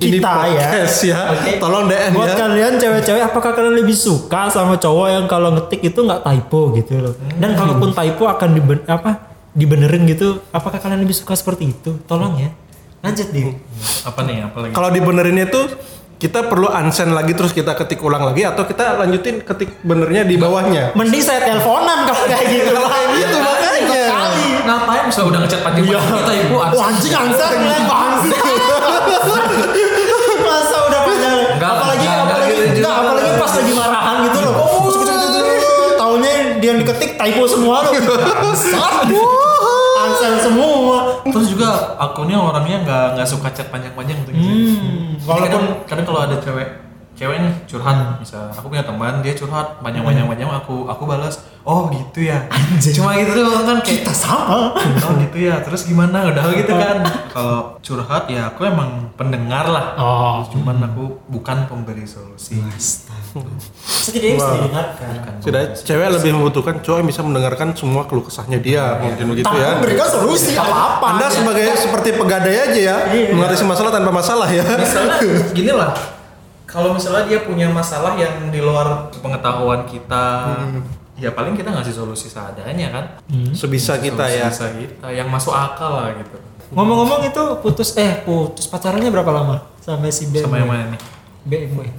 kita 0.00 0.32
ya. 0.48 0.68
podcast 0.68 0.98
ya. 1.04 1.20
Oke. 1.36 1.50
Tolong 1.60 1.84
DM 1.88 2.12
Buat 2.16 2.32
ya. 2.32 2.36
kalian 2.36 2.72
cewek-cewek, 2.80 3.22
apakah 3.24 3.50
kalian 3.52 3.76
lebih 3.76 3.96
suka 3.96 4.48
sama 4.48 4.80
cowok 4.80 5.06
yang 5.12 5.24
kalau 5.28 5.52
ngetik 5.56 5.80
itu 5.92 6.00
nggak 6.00 6.24
typo 6.24 6.72
gitu 6.76 6.92
loh? 7.00 7.14
Dan 7.36 7.56
kalaupun 7.56 7.92
typo 7.92 8.28
akan 8.28 8.48
diben 8.56 8.80
apa 8.88 9.32
dibenerin 9.52 10.08
gitu, 10.08 10.40
apakah 10.52 10.80
kalian 10.80 11.04
lebih 11.04 11.16
suka 11.16 11.36
seperti 11.36 11.72
itu? 11.72 12.00
Tolong 12.08 12.40
ya. 12.40 12.50
Lanjut 13.00 13.32
deh. 13.32 13.56
apa 14.04 14.20
nih 14.28 14.44
apa 14.44 14.56
lagi 14.60 14.72
Kalau 14.76 14.88
dibenerinnya 14.92 15.48
tuh 15.48 15.72
kita 16.20 16.52
perlu 16.52 16.68
unsend 16.68 17.16
lagi 17.16 17.32
terus 17.32 17.56
kita 17.56 17.72
ketik 17.72 17.96
ulang 18.04 18.28
lagi 18.28 18.44
atau 18.44 18.68
kita 18.68 19.00
lanjutin 19.00 19.40
ketik 19.40 19.80
benernya 19.80 20.28
di 20.28 20.36
bawahnya. 20.36 20.92
Mending 20.92 21.24
saya 21.24 21.48
teleponan 21.48 22.04
kalau 22.04 22.28
kayak 22.28 22.44
gitu. 22.52 22.76
Itu 23.24 23.38
makanya. 23.40 24.04
Ngapain 24.70 25.02
misalnya 25.10 25.28
udah 25.34 25.40
ngechat 25.42 25.60
panjang-panjang 25.66 26.14
kita 26.22 26.32
ibu 26.46 26.54
Wah, 26.54 26.86
anjing 26.86 27.12
bangsa. 27.12 27.44
Masa 30.40 30.76
udah 30.86 31.00
panjang. 31.04 31.36
Enggak, 31.58 31.70
apalagi 31.74 32.04
enggak, 32.06 32.22
enggak 32.22 32.36
apalagi 32.38 32.50
gitu 32.50 32.62
juga. 32.62 32.78
enggak, 32.78 32.94
apalagi 32.94 33.30
pas 33.36 33.52
lagi 33.58 33.72
marahan 33.74 34.16
gitu 34.26 34.38
loh. 34.40 34.54
Oh, 34.56 34.68
taunya 35.98 36.30
dia 36.58 36.68
yang 36.70 36.78
diketik 36.82 37.10
typo 37.18 37.42
semua 37.46 37.76
loh. 37.84 37.92
Angser 40.00 40.32
semua. 40.42 40.98
terus 41.30 41.46
juga 41.52 41.94
akunnya 42.00 42.40
orangnya 42.40 42.82
nggak 42.82 43.06
nggak 43.14 43.28
suka 43.28 43.48
chat 43.54 43.70
panjang-panjang 43.70 44.18
gitu 44.26 44.34
gitu. 44.34 44.50
Hmm, 44.50 45.14
walaupun 45.22 45.46
kadang, 45.46 45.64
kadang 45.86 46.04
kalau 46.10 46.20
ada 46.26 46.36
cewek 46.42 46.89
cewek 47.20 47.36
nih 47.36 47.52
curhat 47.68 48.16
misal. 48.16 48.48
Aku 48.48 48.72
punya 48.72 48.80
teman 48.80 49.20
dia 49.20 49.36
curhat. 49.36 49.76
Panjang-panjang 49.84 50.24
panjang 50.24 50.48
aku 50.48 50.88
aku 50.88 51.04
balas 51.04 51.44
oh 51.68 51.92
gitu 51.92 52.24
ya. 52.24 52.48
Cuma 52.96 53.12
gitu 53.20 53.44
doang 53.44 53.68
kan 53.68 53.78
kayak 53.84 54.08
kita 54.08 54.14
sama. 54.16 54.72
oh 54.72 55.12
gitu 55.20 55.36
ya 55.36 55.60
terus 55.60 55.84
gimana? 55.84 56.32
Udah 56.32 56.48
gitu 56.56 56.72
kan. 56.72 57.04
Kalau 57.28 57.76
curhat 57.84 58.24
ya 58.32 58.48
aku 58.48 58.64
emang 58.64 59.12
pendengar 59.20 59.68
lah. 59.68 59.86
Oh. 60.00 60.48
cuman 60.48 60.80
aku 60.80 61.20
bukan 61.28 61.68
pemberi 61.68 62.08
solusi. 62.08 62.56
Setidaknya 63.84 64.40
bisa 64.40 64.52
didengarkan. 64.56 65.12
Sudah 65.44 65.62
cewek 65.76 66.08
lebih 66.16 66.30
membutuhkan 66.40 66.80
cowok 66.80 67.04
yang 67.04 67.08
bisa 67.12 67.20
mendengarkan 67.20 67.76
semua 67.76 68.08
keluh 68.08 68.24
kesahnya 68.24 68.56
dia 68.64 68.96
mungkin 68.96 69.36
begitu 69.36 69.52
ya. 69.60 69.76
memberikan 69.76 70.08
solusi 70.08 70.56
apa-apa. 70.56 71.20
Anda 71.20 71.28
sebagai 71.28 71.68
seperti 71.76 72.16
pegadai 72.16 72.56
aja 72.56 72.80
ya, 72.80 72.96
mengatasi 73.36 73.68
masalah 73.68 73.92
tanpa 73.92 74.08
masalah 74.08 74.48
ya. 74.48 74.64
misalnya 74.64 75.20
gini 75.52 75.76
lah 75.76 76.19
kalau 76.70 76.94
misalnya 76.94 77.26
dia 77.26 77.40
punya 77.40 77.66
masalah 77.68 78.14
yang 78.14 78.48
di 78.48 78.58
luar 78.58 78.86
pengetahuan 79.12 79.82
kita 79.84 80.54
ya 81.16 81.28
paling 81.30 81.52
kita 81.52 81.68
ngasih 81.68 81.92
solusi 81.92 82.26
seadanya 82.26 82.88
kan? 82.88 83.04
Sebisa 83.50 83.98
kita 83.98 84.24
ya. 84.24 84.46
Sebisa 84.48 84.70
kita 84.72 85.06
yang 85.10 85.26
masuk 85.26 85.50
akal 85.50 85.98
lah 85.98 86.14
gitu. 86.14 86.38
Ngomong-ngomong 86.70 87.26
itu 87.26 87.42
putus 87.58 87.98
eh 87.98 88.22
putus 88.22 88.64
pacarannya 88.64 89.10
berapa 89.10 89.28
lama? 89.28 89.66
Sampai 89.80 90.08
si 90.08 90.30
B 90.30 90.38
sama 90.38 90.56
yang 90.56 90.70
mana 90.70 90.84
nih? 90.88 91.00
B 91.42 91.52
boy 91.68 91.90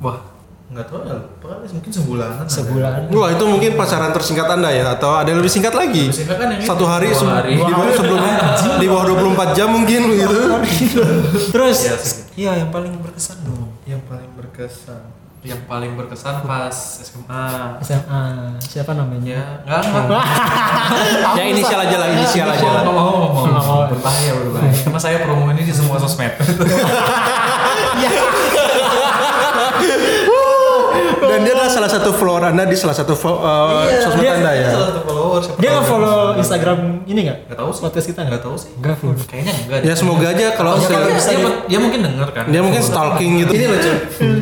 wah. 0.00 0.22
Nggak 0.70 0.86
tahu 0.86 1.02
ya 1.02 1.18
lupa 1.18 1.50
mungkin 1.66 1.90
sebulanan 1.90 2.46
sebulan. 2.46 3.10
Wah 3.10 3.28
itu 3.28 3.42
mungkin 3.42 3.74
pacaran 3.74 4.14
tersingkat 4.14 4.46
anda 4.48 4.70
ya? 4.70 4.94
Atau 4.94 5.10
ada 5.10 5.26
yang 5.26 5.42
lebih 5.42 5.50
singkat 5.50 5.74
lagi? 5.74 6.06
Lebih 6.06 6.14
singkat 6.14 6.36
kan 6.38 6.46
yang 6.46 6.62
Satu 6.62 6.86
hari, 6.86 7.10
dua 7.10 7.18
se- 7.18 7.26
hari. 7.28 7.52
di 7.58 7.62
bawah 7.66 7.90
sebelum 7.90 8.20
di 8.78 8.86
bawah 8.86 9.04
24 9.10 9.58
jam 9.58 9.68
mungkin 9.68 10.00
gitu. 10.14 10.38
Terus 11.50 11.76
Iya 11.82 11.94
sih. 11.98 12.14
iya 12.38 12.52
yang 12.54 12.70
paling 12.70 12.94
berkesan 12.96 13.42
dong. 13.42 13.66
Yang 13.90 14.02
paling 14.06 14.30
berkesan. 14.32 15.02
Yang 15.40 15.64
paling 15.64 15.96
berkesan 15.96 16.44
pas 16.44 16.68
SMA 17.00 17.46
SMA 17.80 18.22
siapa 18.60 18.92
namanya? 18.92 19.64
ya 19.64 19.78
nggak 19.80 20.04
nggak. 20.06 20.24
Ya 21.38 21.44
inisial 21.46 21.80
aja 21.80 21.96
lah, 21.96 22.08
inisial 22.10 22.44
aja 22.46 22.68
lah. 22.70 22.82
Mau 22.84 22.92
ngomong 22.92 23.48
Nggak 23.48 23.64
mau. 23.64 23.88
berbahaya 23.88 24.32
berbahaya. 24.36 24.74
Karena 24.84 25.00
saya 25.00 25.16
promo 25.20 25.48
ini 25.50 25.62
di 25.64 25.72
semua 25.72 25.96
sosmed 25.96 26.34
Ya, 31.40 31.66
salah 31.66 31.86
satu 31.86 32.10
follower 32.10 32.42
Anda 32.46 32.64
di 32.64 32.74
salah 32.74 32.92
satu 32.92 33.12
uh, 33.12 33.86
sosmed 33.98 34.20
dia- 34.20 34.36
Anda 34.36 34.52
ya. 34.52 34.68
Salah 34.70 34.86
satu 34.88 35.00
follower 35.02 35.38
siapa 35.40 35.58
Dia 35.58 35.70
nggak 35.70 35.86
follow 35.86 36.18
Instagram 36.34 36.78
ini 37.04 37.20
nggak? 37.24 37.38
Nggak 37.46 37.58
tahu 37.58 37.70
sih. 37.70 37.80
Podcast 37.80 38.06
kita 38.06 38.20
Nggak 38.22 38.42
tahu 38.42 38.54
sih. 38.54 38.70
Nggak 38.74 38.96
follow. 38.96 39.14
Kayaknya 39.22 39.52
enggak. 39.56 39.78
Ya 39.82 39.94
semoga 39.94 40.26
aja 40.28 40.46
kalau 40.52 40.72
Ya, 40.76 40.86
kalau 40.86 41.06
bisa 41.10 41.30
dia, 41.30 41.50
dia 41.66 41.78
mungkin 41.78 42.00
denger 42.02 42.28
kan. 42.30 42.44
dia 42.46 42.60
mungkin 42.60 42.82
stalking 42.82 43.32
gitu. 43.38 43.52
Ini 43.52 43.66
lucu. 43.66 43.92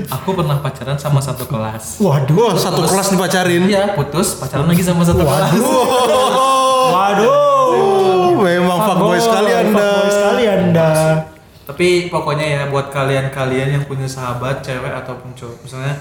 Aku 0.09 0.29
pernah 0.33 0.57
pacaran 0.59 0.97
sama 0.97 1.19
satu 1.19 1.45
kelas. 1.45 1.99
Waduh. 1.99 2.35
Wah, 2.35 2.55
satu 2.55 2.81
kelas 2.83 3.09
dipacarin. 3.11 3.63
Iya, 3.65 3.93
putus, 3.93 4.37
pacaran 4.37 4.67
lagi 4.67 4.83
sama 4.83 5.03
satu 5.03 5.21
kelas. 5.21 5.53
Waduh. 6.95 8.39
Memang 8.39 8.79
fuckboy 8.81 9.19
sekali 9.19 9.51
Anda. 9.53 9.75
Fuckboy 9.75 10.11
sekali 10.11 10.45
Anda. 10.47 10.91
Tapi 11.69 11.89
pokoknya 12.09 12.47
ya 12.49 12.63
buat 12.67 12.89
kalian-kalian 12.89 13.69
yang 13.71 13.85
punya 13.85 14.09
sahabat 14.09 14.65
cewek 14.65 14.89
ataupun 14.89 15.37
cowok, 15.37 15.59
misalnya 15.61 16.01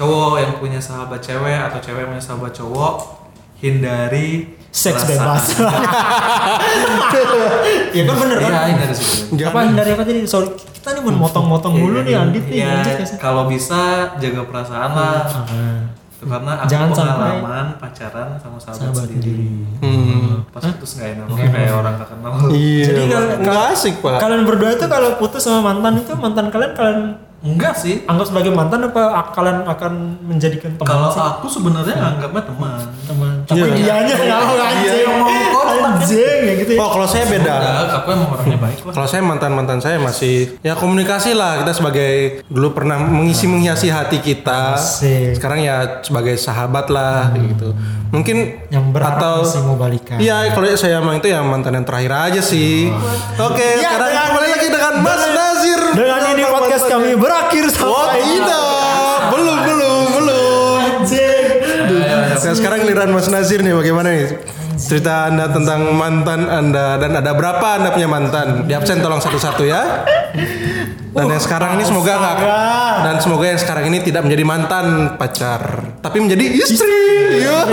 cowok 0.00 0.32
yang 0.38 0.52
punya 0.56 0.80
sahabat 0.80 1.20
cewek 1.20 1.60
atau 1.60 1.76
cewek 1.78 2.00
yang 2.00 2.10
punya 2.10 2.24
sahabat 2.24 2.52
cowok, 2.52 2.94
hindari 3.60 4.56
Seks 4.70 5.02
perasaan. 5.02 5.18
bebas. 5.18 5.44
ya 7.90 8.02
kan 8.06 8.16
bener 8.16 8.36
kan? 8.38 8.50
Iya, 8.50 8.60
hindari 8.70 8.94
seks 8.94 9.10
bebas. 9.28 9.50
Apa 9.50 9.58
hindari 9.66 9.90
apa 9.92 10.02
tadi? 10.02 10.20
Sorry, 10.24 10.48
kita 10.56 10.88
nih 10.94 11.02
mau 11.04 11.12
motong-motong 11.26 11.72
mulu 11.74 12.00
nih 12.00 12.14
Andit 12.14 12.44
nih. 12.46 12.62
Iya, 12.62 12.70
lanjut 12.72 12.96
ya 12.96 13.06
sih? 13.06 13.18
kalau 13.18 13.42
bisa 13.44 13.80
jaga 14.16 14.40
perasaan 14.46 14.90
lah. 14.90 15.20
Ah, 15.26 15.80
Itu 16.14 16.24
karena 16.24 16.52
aku 16.60 16.68
Jangan 16.68 16.88
sampai 16.92 17.12
pengalaman 17.16 17.66
pacaran 17.76 18.28
sama 18.36 18.58
sahabat, 18.60 18.80
sahabat 18.92 19.04
sendiri. 19.08 19.40
sendiri. 19.40 19.80
Hmm. 19.80 20.28
Pas 20.52 20.62
putus 20.62 20.90
nggak 20.94 21.08
enak, 21.16 21.26
kayak 21.32 21.72
orang 21.74 21.92
gak 21.96 22.08
kenal. 22.12 22.32
Iya. 22.52 22.84
Jadi 22.86 23.00
nggak 23.40 23.60
asik, 23.72 23.94
Pak. 24.00 24.16
Kalian 24.20 24.42
berdua 24.44 24.70
itu 24.72 24.86
kalau 24.86 25.10
putus 25.16 25.42
sama 25.42 25.60
mantan 25.66 25.98
itu 25.98 26.12
mantan 26.14 26.46
kalian 26.48 26.72
kalian 26.76 27.00
Enggak 27.40 27.72
sih. 27.74 28.04
anggap 28.04 28.26
sebagai 28.26 28.52
mantan 28.52 28.84
apa 28.84 29.00
kalian 29.32 29.64
akan 29.64 29.92
menjadikan 30.20 30.76
teman 30.76 30.84
Kalau 30.86 31.08
sih? 31.08 31.20
aku 31.20 31.46
sebenarnya 31.48 31.96
anggapnya 31.96 32.42
teman. 32.44 32.80
teman 33.02 33.32
tapi 33.42 33.64
Iya. 33.64 33.74
dianya 33.74 34.14
anjing 34.14 34.52
anjing 34.54 34.76
ya 34.76 34.79
gitu 36.70 36.78
ya 36.78 36.80
Oh, 36.80 36.90
kalau 36.90 37.04
saya 37.04 37.24
beda. 37.26 37.54
Enggak, 37.56 37.96
aku 37.96 38.08
emang 38.10 38.28
orangnya 38.30 38.58
baik 38.58 38.78
lah. 38.80 38.92
Kalau 38.92 39.06
saya 39.06 39.22
mantan-mantan 39.22 39.78
saya 39.78 39.96
masih 39.98 40.34
ya 40.60 40.72
komunikasi 40.72 41.30
lah 41.32 41.58
kita 41.58 41.72
sebagai 41.72 42.12
dulu 42.46 42.72
pernah 42.72 42.96
mengisi 42.96 43.44
menghiasi 43.44 43.88
hati 43.88 44.18
kita. 44.18 44.74
Asik. 44.74 45.34
Sekarang 45.34 45.58
ya 45.58 45.98
sebagai 46.00 46.34
sahabat 46.36 46.86
lah 46.88 47.34
gitu. 47.34 47.74
Mungkin 48.10 48.36
yang 48.68 48.90
berharap 48.90 49.18
atau 49.18 49.34
masih 49.42 49.62
mau 49.62 49.76
balikan 49.76 50.18
Iya, 50.18 50.50
kalau 50.50 50.66
saya 50.72 50.98
emang 50.98 51.16
itu 51.16 51.26
yang 51.26 51.46
mantan 51.46 51.72
yang 51.72 51.84
terakhir 51.84 52.10
aja 52.10 52.40
sih. 52.40 52.90
Oke, 53.36 53.62
Ya, 53.76 53.94
sekarang 53.94 54.08
dengan- 54.08 54.26
kembali 54.30 54.48
lagi 54.48 54.68
dengan 54.68 54.94
Mas 54.98 55.22
Nazir. 55.28 55.80
dengan 55.92 56.20
ini 56.28 56.42
podcast 56.44 56.84
mantan- 56.84 56.92
kami 56.92 57.10
berakhir 57.16 57.64
Oh 57.66 57.70
sampai 57.70 58.20
tidak, 58.20 58.66
belum 59.28 59.58
belum 59.60 60.02
belum. 60.12 60.78
Nah, 62.40 62.54
sekarang 62.56 62.78
giliran 62.80 63.10
Mas 63.10 63.28
Nazir 63.28 63.60
nih 63.60 63.70
bagaimana 63.72 64.10
nih? 64.10 64.26
Cerita 64.90 65.30
Anda 65.30 65.46
tentang 65.46 65.94
mantan 65.94 66.50
Anda 66.50 66.98
dan 66.98 67.14
ada 67.14 67.30
berapa 67.30 67.78
Anda 67.78 67.94
punya 67.94 68.10
mantan? 68.10 68.66
Di 68.66 68.74
absen 68.74 68.98
tolong 68.98 69.22
satu-satu 69.22 69.62
ya. 69.62 70.02
Dan 71.10 71.30
yang 71.30 71.38
sekarang 71.38 71.78
ini 71.78 71.86
semoga 71.86 72.18
nggak 72.18 72.38
dan 73.02 73.14
semoga 73.18 73.50
yang 73.50 73.58
sekarang 73.58 73.90
ini 73.90 73.98
tidak 74.02 74.22
menjadi 74.26 74.44
mantan 74.46 74.86
pacar, 75.18 75.94
tapi 75.98 76.22
menjadi 76.22 76.42
istri. 76.54 77.02
Iya. 77.38 77.66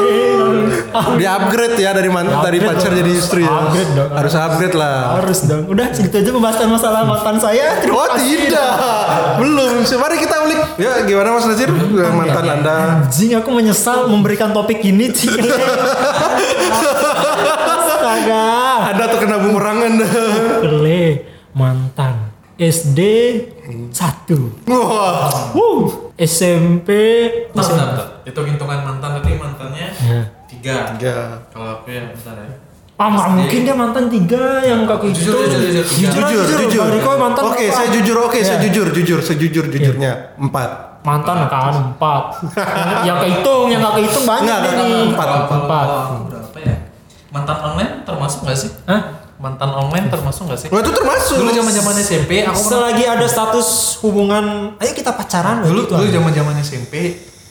Di 1.17 1.25
upgrade 1.25 1.77
ya 1.77 1.93
dari 1.93 2.10
mantan 2.10 2.41
dari 2.41 2.58
pacar 2.58 2.89
dong. 2.89 3.01
jadi 3.01 3.12
istri 3.13 3.45
ya. 3.45 3.53
Upgrade 3.69 3.91
dong. 3.93 4.10
Harus 4.10 4.34
upgrade 4.34 4.75
lah. 4.77 5.21
harus 5.21 5.39
dong 5.45 5.69
udah 5.69 5.86
segitu 5.93 6.17
aja 6.17 6.32
pembahasan 6.34 6.69
masalah 6.69 7.01
mantan 7.06 7.38
saya 7.38 7.77
Terima 7.77 7.93
Oh 7.97 8.10
kasih. 8.13 8.49
tidak, 8.49 8.71
belum. 9.38 9.73
Mari 9.86 10.15
kita 10.17 10.36
ulik. 10.41 10.60
Ya 10.82 10.91
gimana 11.06 11.27
Mas 11.38 11.45
Nazir? 11.45 11.69
Mantan 12.13 12.45
Anda? 12.45 12.75
anjing 13.06 13.38
aku 13.38 13.49
menyesal 13.53 14.10
memberikan 14.10 14.49
topik 14.49 14.82
ini 14.82 15.13
Astaga 18.27 18.91
Anda 18.91 19.03
tuh 19.07 19.19
kena 19.23 19.37
bumerang 19.39 19.79
Anda. 19.79 20.07
Kele 20.59 21.03
mantan 21.55 22.15
SD 22.59 22.99
1 23.93 24.67
Wah. 24.67 25.53
Wuh, 25.53 26.11
SMP 26.17 26.89
bentar, 27.53 27.71
bentar. 27.71 28.07
Itu 28.25 28.39
hitungan 28.43 28.79
mantan 28.83 29.09
tadi 29.15 29.31
mantannya 29.33 29.87
Ya. 29.97 30.21
tiga. 30.45 30.77
Tiga. 30.97 31.15
Kalau 31.53 31.79
aku 31.79 31.87
ya 31.87 32.03
bentar 32.09 32.35
ya. 32.35 32.51
Ah, 32.97 33.13
nggak 33.13 33.29
mungkin 33.29 33.59
dia 33.61 33.75
mantan 33.77 34.09
tiga 34.09 34.43
yang 34.59 34.81
kaku 34.83 35.13
itu. 35.13 35.29
Jujur, 35.29 35.45
jujur, 35.45 35.85
jujur. 35.85 35.85
jujur, 35.85 36.23
jujur, 36.27 36.59
jujur. 36.65 36.85
Riko 36.89 37.11
mantan 37.15 37.43
Oke, 37.45 37.69
saya 37.69 37.93
jujur. 37.93 38.17
Oke, 38.19 38.41
saya 38.41 38.57
Ya. 38.57 38.63
jujur, 38.67 38.89
jujur, 38.89 39.19
sejujur 39.21 39.65
jujurnya 39.69 40.33
empat. 40.35 40.99
Mantan 41.05 41.45
kan 41.45 41.93
empat. 41.93 42.41
yang, 43.07 43.21
kehitung, 43.21 43.69
yang 43.69 43.79
nggak 43.79 43.95
kehitung 44.01 44.25
banyak 44.25 44.49
Nggak, 44.59 44.73
nih. 44.75 45.13
empat, 45.13 45.27
kalau- 45.29 45.47
empat. 45.61 45.85
kalau 45.85 46.01
aku 46.01 46.15
berapa 46.25 46.57
ya? 46.59 46.75
Mantan 47.38 47.58
online 47.63 47.93
termasuk 48.02 48.39
nggak 48.41 48.58
sih? 48.58 48.71
Hah? 48.86 49.02
Mantan 49.38 49.69
online 49.69 50.10
termasuk 50.10 50.50
nggak 50.50 50.60
sih? 50.60 50.67
Wah 50.73 50.82
itu 50.82 50.89
termasuk. 50.89 51.36
Dulu 51.38 51.50
zaman 51.54 51.69
zaman 51.71 51.93
SMP 51.95 52.32
aku 52.41 52.58
pernah 52.58 52.89
Selagi 52.89 53.04
ada 53.06 53.28
status 53.30 53.67
hubungan, 54.02 54.73
ayo 54.76 54.91
kita 54.91 55.13
pacaran. 55.13 55.62
dulu 55.62 55.86
gitu 55.86 55.93
dulu 55.93 56.10
zaman 56.10 56.32
zaman 56.34 56.54
SMP 56.58 56.93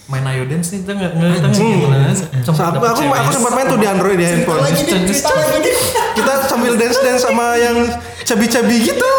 main 0.07 0.23
ayo 0.23 0.47
dance 0.47 0.71
nih 0.71 0.87
kita 0.87 0.93
nggak 0.95 1.13
nggak 1.15 1.51
Hmm. 1.51 1.79
gimana 1.83 2.15
So, 2.15 2.55
aku, 2.55 2.79
aku, 2.79 3.03
aku 3.07 3.31
sempat 3.33 3.53
main 3.55 3.67
tuh 3.67 3.79
di 3.79 3.87
Android 3.87 4.15
di 4.15 4.27
handphone. 4.27 4.63
Kita 6.15 6.33
sambil 6.47 6.75
dance 6.75 6.99
dance 7.03 7.23
sama 7.23 7.59
yang 7.59 7.77
cabi-cabi 8.23 8.77
gitu, 8.83 9.13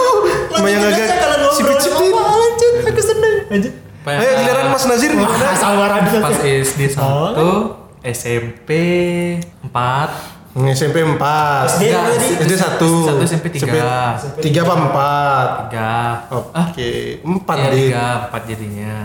sama 0.51 0.67
yang 0.67 0.83
agak 0.83 1.07
sipit-sipit. 1.55 2.11
Lanjut, 2.11 2.73
aku 2.83 3.01
seneng. 3.03 3.35
Lanjut. 3.47 3.73
Ayo 4.07 4.31
giliran 4.39 4.67
Mas 4.71 4.83
Nazir 4.87 5.11
gimana? 5.11 5.51
sabar 5.51 5.91
pas 5.99 6.39
SD 6.39 6.95
satu 6.95 7.75
SMP 7.99 8.71
empat 9.59 10.36
SMP 10.57 11.05
4 11.05 11.21
SD. 11.77 11.83
SD 12.41 12.51
1 12.57 12.81
Satu 12.81 13.21
SMP 13.21 13.45
tiga. 13.53 14.17
3 14.17 14.41
apa 14.41 14.73
4 14.89 15.69
tiga 15.69 15.93
Oke 16.33 17.21
4 17.21 17.45
Iya 17.45 17.67
deh 17.69 17.81
tiga 17.93 18.05
empat 18.25 18.41
jadinya 18.49 18.95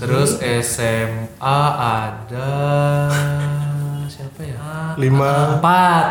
terus 0.00 0.40
SMA 0.40 1.60
ada 1.76 2.52
siapa 4.08 4.40
ya 4.40 4.96
5 4.96 5.04
empat 5.56 6.04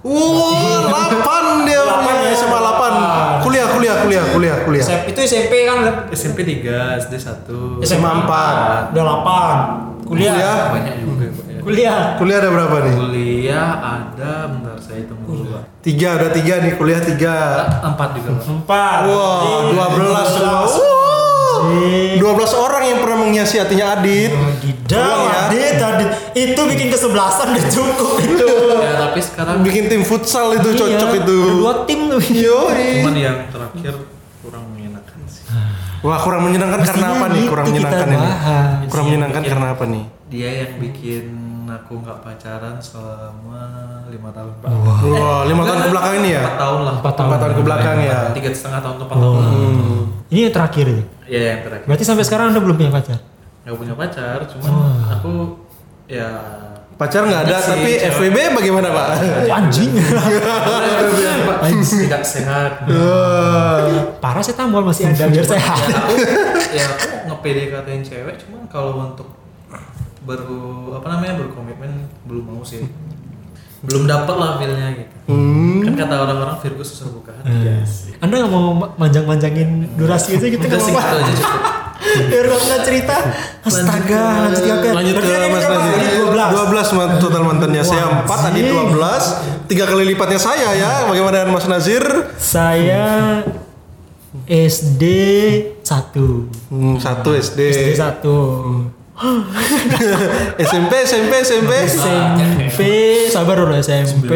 Wow 0.00 0.88
8 0.88 1.68
dia 1.68 1.80
punya 1.84 2.28
SMA 2.32 2.56
8 2.60 3.44
Kuliah 3.44 3.68
kuliah 3.72 3.96
kuliah 4.04 4.24
kuliah 4.32 4.56
kuliah 4.64 4.84
SMP 4.84 5.12
itu 5.12 5.20
SMP 5.28 5.52
kan 5.68 6.08
SMP 6.08 6.38
tiga 6.44 6.96
SD 7.04 7.20
satu 7.20 7.84
SMA 7.84 8.24
4 8.24 8.92
udah 8.96 9.04
8. 9.24 10.04
Kuliah. 10.04 10.36
Kuliah. 10.36 10.56
banyak 10.72 10.94
juga 11.00 11.24
ya. 11.48 11.53
Kuliah. 11.64 12.00
Kuliah 12.14 12.38
ada 12.38 12.50
berapa 12.50 12.76
nih? 12.82 12.94
kuliah 12.94 13.68
ada 13.74 14.32
bentar 14.46 14.76
saya 14.76 15.00
hitung 15.00 15.20
dulu 15.20 15.42
Pak. 15.48 15.62
3 15.80 15.90
udah 16.14 16.30
3 16.30 16.62
nih 16.62 16.72
kuliah 16.74 17.00
3 17.00 17.16
empat 17.86 18.08
juga 18.14 18.30
Pak. 18.34 18.44
4. 18.68 19.08
Wah 19.08 19.88
12 19.90 20.28
semua 20.28 20.62
Iya. 21.54 22.20
Wow. 22.20 22.34
12 22.34 22.52
orang 22.58 22.82
yang 22.84 22.98
pernah 22.98 23.18
menghiasi 23.20 23.56
hatinya 23.56 23.94
Adit 23.94 24.28
Tidak, 24.60 24.92
Ulang 24.92 25.22
ya. 25.24 25.40
Adit, 25.46 25.76
Adit. 25.78 26.08
Itu 26.34 26.60
bikin 26.66 26.88
kesebelasan 26.88 27.46
udah 27.48 27.66
cukup 27.66 28.10
itu. 28.20 28.48
ya 28.76 28.92
tapi 29.00 29.20
sekarang 29.22 29.54
Bikin 29.62 29.84
tim 29.86 30.02
futsal 30.02 30.52
itu 30.52 30.68
cocok 30.70 30.88
Iya, 31.10 31.16
itu 31.16 31.36
Ada 31.40 31.54
dua 31.54 31.72
tim 31.84 32.00
tuh. 32.06 32.20
Yoi 32.20 32.90
cuman 33.00 33.14
yang 33.14 33.38
terakhir 33.48 33.94
kurang 34.40 34.64
menyenangkan 34.68 35.18
sih 35.24 35.42
Wah 36.02 36.18
kurang 36.20 36.42
menyenangkan 36.44 36.80
karena 36.82 37.06
Mestinya 37.06 37.16
apa 37.16 37.26
nih? 37.26 37.38
gitu 37.38 37.48
Kurang 37.48 37.66
menyenangkan 37.66 38.08
ini. 38.10 38.28
Kurang 38.84 39.04
menyenangkan 39.06 39.42
karena 39.42 39.66
apa 39.70 39.84
nih? 39.86 40.04
dia 40.26 40.50
yang 40.58 40.72
bikin 40.76 41.24
aku 41.66 41.92
nggak 41.98 42.18
pacaran 42.20 42.76
selama 42.76 43.60
lima 44.06 44.28
tahun 44.30 44.52
pak 44.58 44.68
Wah, 44.68 45.42
lima 45.44 45.62
tahun 45.62 45.78
ke 45.80 45.90
belakang 45.90 46.14
ini 46.20 46.30
ya? 46.32 46.42
empat 46.42 46.56
tahun 46.56 46.80
lah 46.82 46.94
Empat 47.00 47.14
tahun. 47.14 47.26
Empat 47.28 47.38
tahun 47.40 47.52
ke 47.54 47.62
belakang 47.62 47.96
ya? 48.00 48.18
tiga 48.32 48.48
setengah 48.50 48.80
tahun 48.80 48.94
atau 48.94 49.06
empat 49.06 49.18
tahun. 49.18 49.42
Hmm. 49.42 50.02
Ini 50.28 50.40
yang 50.46 50.54
terakhir 50.54 50.86
ya. 50.86 51.02
ya 51.24 51.40
yang 51.50 51.60
terakhir 51.62 51.86
Berarti 51.86 52.04
sampai 52.04 52.24
sekarang 52.24 52.46
Anda 52.50 52.60
belum 52.60 52.76
punya 52.76 52.92
pacar? 52.92 53.18
nggak 53.64 53.76
punya 53.80 53.94
pacar 53.96 54.38
cuman 54.44 54.72
aku 55.08 55.32
ya 56.04 56.28
Pacar 56.94 57.26
nggak 57.26 57.42
ada, 57.50 57.58
sih, 57.58 57.70
tapi 57.74 57.90
cewek. 57.98 58.14
FWB 58.14 58.38
bagaimana 58.54 58.86
pak? 58.94 59.06
Anjing. 59.50 59.98
Tidak 62.06 62.22
sehat. 62.22 62.86
Parah 64.22 64.42
sih 64.46 64.54
tambol 64.54 64.86
masih 64.86 65.10
ada 65.10 65.26
biar 65.26 65.42
ya 65.42 65.58
sehat. 65.58 65.74
aku 65.90 66.14
ya 66.70 66.86
aku 66.86 67.06
nge 67.34 67.66
katain 67.74 67.98
cewek 67.98 68.34
cuman 68.46 68.62
kalau 68.70 69.10
untuk 69.10 69.26
baru 70.24 70.60
apa 70.94 71.06
namanya 71.10 71.34
berkomitmen 71.38 71.92
belum 72.24 72.44
mau 72.46 72.62
sih 72.62 72.84
belum 73.82 74.04
dapat 74.04 74.34
lah 74.34 74.50
feelnya 74.56 74.88
gitu 74.94 75.12
Hmm. 75.24 75.80
kan 75.80 75.92
kata 75.98 76.14
orang-orang 76.18 76.56
Virgo 76.58 76.80
susah 76.80 77.08
buka 77.08 77.32
hati 77.34 77.52
Anda 78.18 78.34
nggak 78.38 78.50
mau 78.50 78.72
ma- 78.72 78.92
manjang-manjangin 78.98 79.68
durasi 79.94 80.36
itu 80.36 80.44
gitu 80.50 80.60
nggak 80.62 80.76
sih 80.78 80.92
apa-apa? 80.92 81.16
aja 81.18 81.32
cukup 81.34 81.62
Biar 82.04 82.46
nggak 82.46 82.80
cerita. 82.84 83.16
Astaga, 83.64 84.22
lanjut 84.44 84.60
ya 84.62 84.76
Pet. 84.76 84.92
Lanjut 84.92 85.14
ke 85.16 85.24
ada 85.26 85.48
Mas 85.48 85.64
12. 85.64 86.92
12 86.92 86.92
man- 86.92 87.16
total 87.16 87.42
mantannya. 87.42 87.80
Saya 87.80 88.04
4, 88.22 88.44
tadi 88.44 88.60
12. 88.60 89.24
Tiga 89.66 89.84
kali 89.88 90.04
lipatnya 90.06 90.36
saya 90.36 90.68
ya. 90.74 91.08
Bagaimana 91.08 91.32
dengan 91.38 91.56
Mas 91.56 91.64
Nazir? 91.64 92.04
Saya 92.36 93.40
SD 94.44 95.02
1. 95.80 96.44
Hmm, 96.68 96.96
satu 96.98 97.32
SD. 97.32 97.60
SD 97.72 97.90
1. 97.96 99.03
SMP, 100.60 100.92
SMP, 101.06 101.32
SMP. 101.40 101.72
SMP 101.86 102.80
sabar 103.30 103.62
dulu 103.62 103.74
SMP 103.78 104.30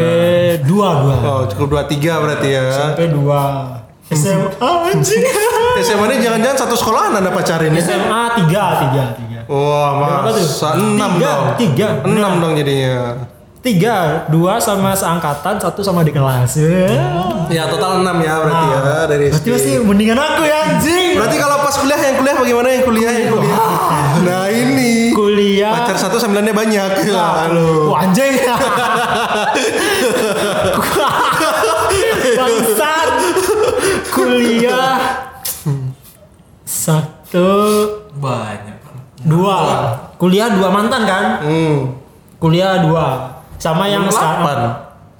dua 0.63 0.89
dua. 1.03 1.15
Oh, 1.19 1.41
cukup 1.47 1.67
dua 1.69 1.83
tiga 1.83 2.19
berarti 2.19 2.47
ya. 2.49 2.63
SMP 2.71 3.11
dua. 3.11 3.75
SMA 4.09 4.49
anjing. 4.89 5.21
SMA 5.85 6.03
ini 6.09 6.15
jangan-jangan 6.23 6.57
satu 6.57 6.75
sekolahan 6.75 7.11
anda 7.13 7.29
pacarin 7.29 7.75
ya? 7.75 7.83
SMA 7.83 8.21
tiga 8.39 8.63
tiga 8.81 9.03
tiga. 9.15 9.39
Wah, 9.45 10.23
masa 10.23 10.77
enam 10.77 11.11
Tiga, 11.17 11.27
dong. 11.27 11.43
tiga. 11.57 11.87
Enam 12.05 12.31
dong 12.39 12.53
jadinya. 12.55 12.95
tiga 13.59 14.23
dua 14.31 14.55
sama 14.55 14.95
seangkatan 14.95 15.59
satu 15.59 15.83
sama 15.83 15.99
di 15.99 16.15
kelas. 16.15 16.55
Ya 17.51 17.67
total 17.67 17.99
enam 17.99 18.23
ya 18.23 18.39
berarti 18.39 18.65
ya 18.71 18.79
dari 19.03 19.25
berarti 19.27 19.49
masih 19.51 19.73
mendingan 19.83 20.15
aku 20.15 20.47
ya 20.47 20.57
anjing. 20.63 21.19
Berarti 21.19 21.35
kalau 21.35 21.59
pas 21.59 21.75
kuliah 21.75 21.99
yang 21.99 22.15
kuliah 22.15 22.35
bagaimana? 22.39 22.67
Yang 22.71 22.83
kuliah 22.87 23.11
yang 23.11 23.27
kuliah? 23.35 23.59
Nah 24.19 24.47
ini 24.47 25.11
kuliah 25.11 25.71
pacar 25.73 25.95
satu 25.97 26.15
sambilannya 26.15 26.51
banyak. 26.51 26.89
Halo. 27.07 27.91
Wah, 27.91 28.03
anjing 28.03 28.35
bangsat 32.31 33.09
kuliah 34.09 34.97
satu 36.63 37.49
Banyak. 38.13 38.77
dua 39.21 39.59
kuliah 40.15 40.47
dua 40.49 40.69
mantan 40.69 41.03
kan 41.03 41.25
Hmm. 41.41 41.95
kuliah 42.37 42.79
dua 42.81 43.35
sama 43.55 43.85
yang 43.85 44.05
Delapan. 44.05 44.15
sekarang 44.15 44.71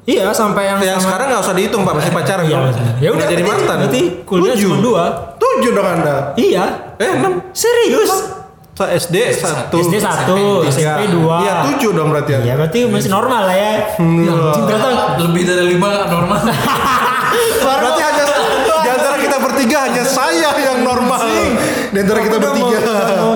iya 0.06 0.32
sampai 0.32 0.64
yang 0.66 0.80
Yang 0.80 1.00
sama 1.00 1.06
sekarang 1.06 1.26
nggak 1.30 1.42
usah 1.42 1.54
dihitung 1.54 1.82
pak 1.84 1.94
masih 1.94 2.12
pacaran. 2.12 2.46
iya 2.46 2.58
dong. 2.58 2.76
ya 2.98 3.10
udah 3.12 3.28
jadi 3.28 3.44
mantan. 3.44 3.76
berarti 3.78 4.02
kuliah 4.24 4.54
Tujuh. 4.54 4.64
cuma 4.66 4.78
dua 4.80 5.04
Tujuh 5.36 5.72
dong 5.74 5.88
anda. 5.90 6.16
iya 6.36 6.66
Eh 6.96 7.12
enam. 7.14 7.34
serius 7.52 8.39
Sa- 8.80 8.88
SD 8.96 9.16
satu. 9.36 9.76
SD 9.76 9.96
satu 10.00 10.64
SMP 10.64 11.12
dua 11.12 11.44
Iya 11.44 11.54
tujuh 11.68 11.92
dong 11.92 12.16
berarti 12.16 12.32
ya. 12.32 12.40
Iya 12.48 12.54
berarti 12.56 12.88
masih 12.88 13.12
normal 13.12 13.52
lah 13.52 13.58
ya. 13.60 13.72
Hmm. 14.00 14.24
Ya, 14.24 14.34
ternyata 14.56 14.88
Lebih 15.20 15.44
dari 15.44 15.64
lima 15.76 15.88
nggak 15.92 16.08
normal. 16.08 16.40
Berarti 17.60 18.02
hanya 18.02 18.24
di 18.86 18.90
antara 18.90 19.16
kita 19.20 19.38
bertiga 19.38 19.78
hanya 19.84 20.04
saya 20.08 20.50
yang 20.56 20.80
normal. 20.82 21.20
Di 21.92 21.98
antara 22.00 22.20
kita 22.24 22.38
bertiga. 22.40 22.78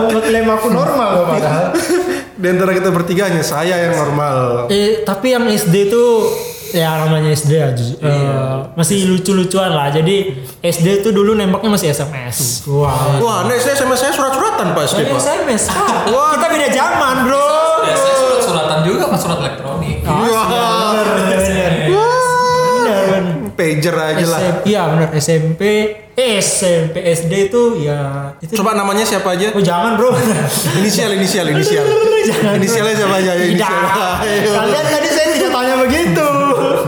ngeklaim 0.10 0.48
aku 0.48 0.68
normal 0.72 1.10
loh 1.12 1.26
padahal. 1.28 1.66
Di 2.44 2.48
antara 2.50 2.72
kita 2.76 2.90
bertiga 2.92 3.28
hanya 3.30 3.44
saya 3.44 3.76
yang 3.78 3.94
normal. 3.94 4.68
Eh 4.68 5.04
tapi 5.04 5.32
yang 5.32 5.46
SD 5.46 5.88
tuh 5.88 6.28
ya 6.74 7.00
namanya 7.00 7.30
SD 7.32 7.52
ya 7.54 7.70
ju- 7.72 7.96
eh, 7.96 8.58
masih 8.74 9.06
lucu-lucuan 9.08 9.70
lah. 9.70 9.88
Jadi 9.88 10.34
SD 10.60 11.00
tuh 11.00 11.12
dulu 11.12 11.34
nembaknya 11.34 11.70
masih 11.70 11.90
SMS. 11.90 12.66
Wah. 12.66 13.18
Wah, 13.18 13.40
nih 13.46 13.58
saya 13.58 13.76
sama 13.76 13.94
saya 13.94 14.10
surat-suratan 14.10 14.74
pak 14.74 14.84
SD 14.88 15.06
pak. 15.06 15.18
SMS. 15.18 15.70
Wah, 16.10 16.34
kita 16.34 16.46
beda 16.48 16.68
zaman, 16.68 17.16
Bro. 17.24 17.46
Ya, 17.84 17.96
saya 17.96 18.16
surat-suratan 18.18 18.78
juga 18.84 19.04
pas 19.06 19.20
surat 19.20 19.38
elektronik. 19.40 19.98
Wah, 20.02 20.46
Bener, 20.92 21.08
bener. 21.14 21.72
Bener, 21.88 23.04
bener. 23.08 23.24
pager 23.54 23.94
aja 23.96 24.26
lah. 24.26 24.40
SMP, 24.42 24.66
iya 24.66 24.82
benar 24.88 25.08
SMP, 25.14 25.62
eh, 26.12 26.34
SMP 26.36 26.96
SD 27.06 27.32
itu 27.48 27.62
ya 27.80 28.02
itu 28.40 28.50
Coba 28.56 28.74
namanya 28.74 29.06
siapa 29.06 29.30
aja? 29.32 29.54
Oh 29.54 29.62
jangan 29.62 29.94
bro 29.94 30.10
Inisial, 30.76 31.14
inisial, 31.14 31.46
inisial. 31.48 31.86
Jangan. 32.24 32.58
Inisialnya 32.58 32.96
siapa 32.96 33.16
aja? 33.16 33.32
Tidak 33.32 33.46
inisial. 33.46 33.84
Kalian 34.50 34.86
tadi 34.90 35.08
saya 35.08 35.28
tidak 35.32 35.52
tanya 35.54 35.76
begitu 35.78 36.26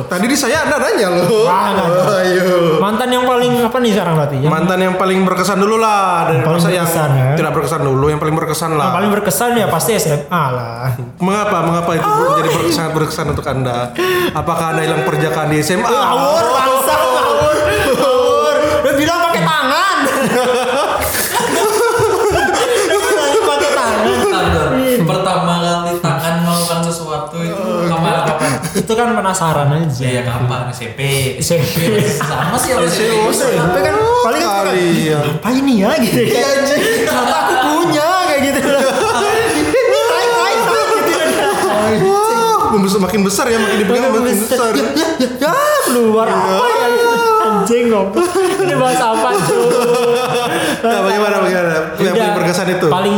Tadi 0.06 0.26
di 0.26 0.36
saya 0.36 0.62
anda 0.62 0.78
nanya 0.78 1.08
loh. 1.10 1.26
Nggak 1.44 1.62
ada. 1.72 1.84
Ayo. 2.22 2.78
Mantan 2.78 3.10
yang 3.10 3.24
paling 3.24 3.54
apa 3.60 3.78
nih 3.78 3.92
sekarang 3.92 4.14
berarti? 4.16 4.36
Yang 4.40 4.52
Mantan 4.52 4.80
yang 4.80 4.96
paling 4.96 5.20
berkesan 5.22 5.58
dulu 5.58 5.76
lah 5.76 6.06
dari 6.26 6.40
Paling 6.40 6.58
masa 6.58 6.70
yang 6.70 6.86
berkesan, 6.86 7.10
ya. 7.12 7.28
tidak 7.36 7.52
berkesan 7.52 7.82
dulu, 7.82 8.06
yang 8.08 8.20
paling 8.20 8.36
berkesan 8.36 8.72
lah. 8.74 8.90
paling 8.92 9.12
berkesan 9.12 9.50
ya 9.54 9.66
pasti 9.68 9.92
SMA 9.96 10.44
lah 10.50 10.94
Mengapa? 11.18 11.58
Mengapa 11.62 11.92
itu 11.94 12.08
menjadi 12.08 12.50
ber- 12.52 12.72
sangat 12.72 12.92
berkesan 12.94 13.26
untuk 13.30 13.46
anda? 13.46 13.92
Apakah 14.32 14.66
anda 14.72 14.82
hilang 14.82 15.04
perjakaan 15.04 15.50
di 15.50 15.60
SMA? 15.60 15.84
Ngawur 15.84 16.46
bangsa 16.48 16.94
ngawur 16.94 17.56
Ngawur 17.96 18.56
Udah 18.82 18.94
bilang 18.94 19.20
pakai 19.24 19.42
tangan 19.42 19.98
Itu 28.86 28.94
kan 28.94 29.18
penasaran 29.18 29.68
aja 29.74 30.06
Ya 30.06 30.22
kapan 30.22 30.70
SMP. 30.70 31.00
SMP. 31.42 31.98
Sama 32.06 32.54
sih 32.62 32.78
harus 32.78 32.94
SMP. 32.94 33.34
SMP 33.34 33.76
kan 33.82 33.96
paling 33.98 34.42
kan 34.42 34.50
suka, 34.50 34.70
Kali 34.70 35.10
ya. 35.10 35.20
apa 35.22 35.50
ini 35.54 35.74
ya 35.82 35.92
gitu 35.98 36.22
ya 36.22 36.48
Ternyata 37.10 37.38
aku 37.42 37.70
punya 37.82 38.08
kayak 38.30 38.42
gitu 38.46 38.62
makin 43.16 43.22
besar 43.32 43.46
ya, 43.48 43.58
makin 43.62 43.78
dipegang 43.80 44.12
makin 44.12 44.24
besar. 44.28 44.72
Ya, 44.76 44.84
ya, 44.92 45.08
ya, 45.24 45.30
ya, 45.40 45.54
keluar 45.88 46.28
apa 46.28 46.66
ya? 46.68 46.88
Anjing 47.48 47.86
ngompol. 47.88 48.28
Ini 48.60 48.76
bahas 48.76 49.00
apa 49.00 49.30
cuy? 49.40 49.64
Nah, 50.84 51.00
bagaimana 51.06 51.36
bagaimana? 51.40 51.78
Yang 51.96 52.16
paling 52.20 52.36
berkesan 52.36 52.68
itu? 52.76 52.88
Paling 52.92 53.18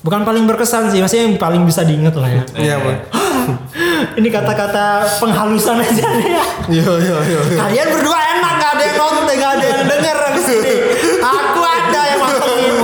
bukan 0.00 0.20
paling 0.24 0.44
berkesan 0.48 0.82
sih, 0.88 0.98
maksudnya 1.04 1.24
yang 1.28 1.36
paling 1.36 1.62
bisa 1.68 1.84
diingat 1.84 2.14
lah 2.16 2.30
ya. 2.32 2.42
Iya. 2.56 2.76
Ini 4.18 4.28
kata-kata 4.30 5.06
penghalusan 5.22 5.78
aja 5.80 6.04
nih 6.18 6.28
ya. 6.28 6.44
Iya, 6.68 6.92
iya, 7.00 7.16
iya. 7.24 7.40
iya. 7.52 7.58
Kalian 7.58 7.88
berdua 7.94 8.18
enak 8.18 8.52
gak 8.58 8.70
ada 8.76 8.82
yang 8.82 8.96
nonton, 8.98 9.24
gak 9.38 9.52
ada 9.58 9.64
yang 9.66 9.82
denger 9.86 10.16
abis 10.32 10.46
ini. 10.52 10.74
Aku 11.22 11.60
ada 11.62 12.00
yang 12.08 12.20
mantengin. 12.20 12.74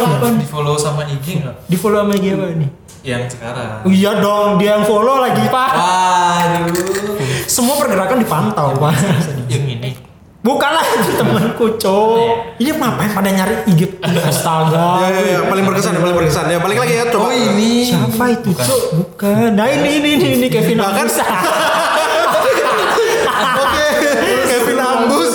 Di 0.40 0.46
follow 0.48 0.76
sama 0.78 1.02
IG 1.08 1.26
nggak? 1.42 1.54
Di 1.68 1.76
follow 1.76 1.98
sama 2.06 2.14
dia 2.16 2.34
apa 2.36 2.46
nih? 2.54 2.70
Yang 3.04 3.36
sekarang. 3.36 3.84
Oh, 3.84 3.92
iya 3.92 4.12
dong, 4.16 4.56
dia 4.56 4.80
yang 4.80 4.84
follow 4.88 5.20
lagi 5.20 5.44
pak. 5.52 5.70
Waduh. 5.76 7.04
Semua 7.44 7.76
pergerakan 7.76 8.24
dipantau 8.24 8.72
pak. 8.80 8.96
Yang 9.52 9.63
ini. 10.44 10.46
Bukan 10.46 10.70
lah 10.70 10.84
itu 10.84 11.10
temanku 11.16 11.66
cowok. 11.74 12.60
Ini 12.60 12.70
ngapain 12.74 13.10
pada 13.10 13.30
nyari 13.30 13.54
IG 13.66 13.80
astaga. 14.20 15.00
Ya, 15.04 15.08
ya, 15.10 15.20
ya, 15.24 15.40
paling 15.44 15.64
berkesan, 15.64 15.96
paling 15.96 16.12
berkesan. 16.14 16.44
Ya, 16.46 16.60
balik 16.60 16.76
lagi 16.78 16.94
ya, 16.94 17.04
coba. 17.08 17.24
Oh 17.24 17.32
ini. 17.32 17.88
Siapa 17.88 18.24
itu 18.30 18.50
cok? 18.52 18.80
Bukan. 18.94 19.50
Nah 19.52 19.66
ini 19.66 19.88
ini 19.98 20.08
ini, 20.14 20.26
ini 20.36 20.46
Kevin 20.48 20.78
Bahkan- 20.78 21.00
Agus. 21.00 21.16
Oke, 23.54 23.86
Kevin 24.46 24.78
Ambus. 24.78 25.34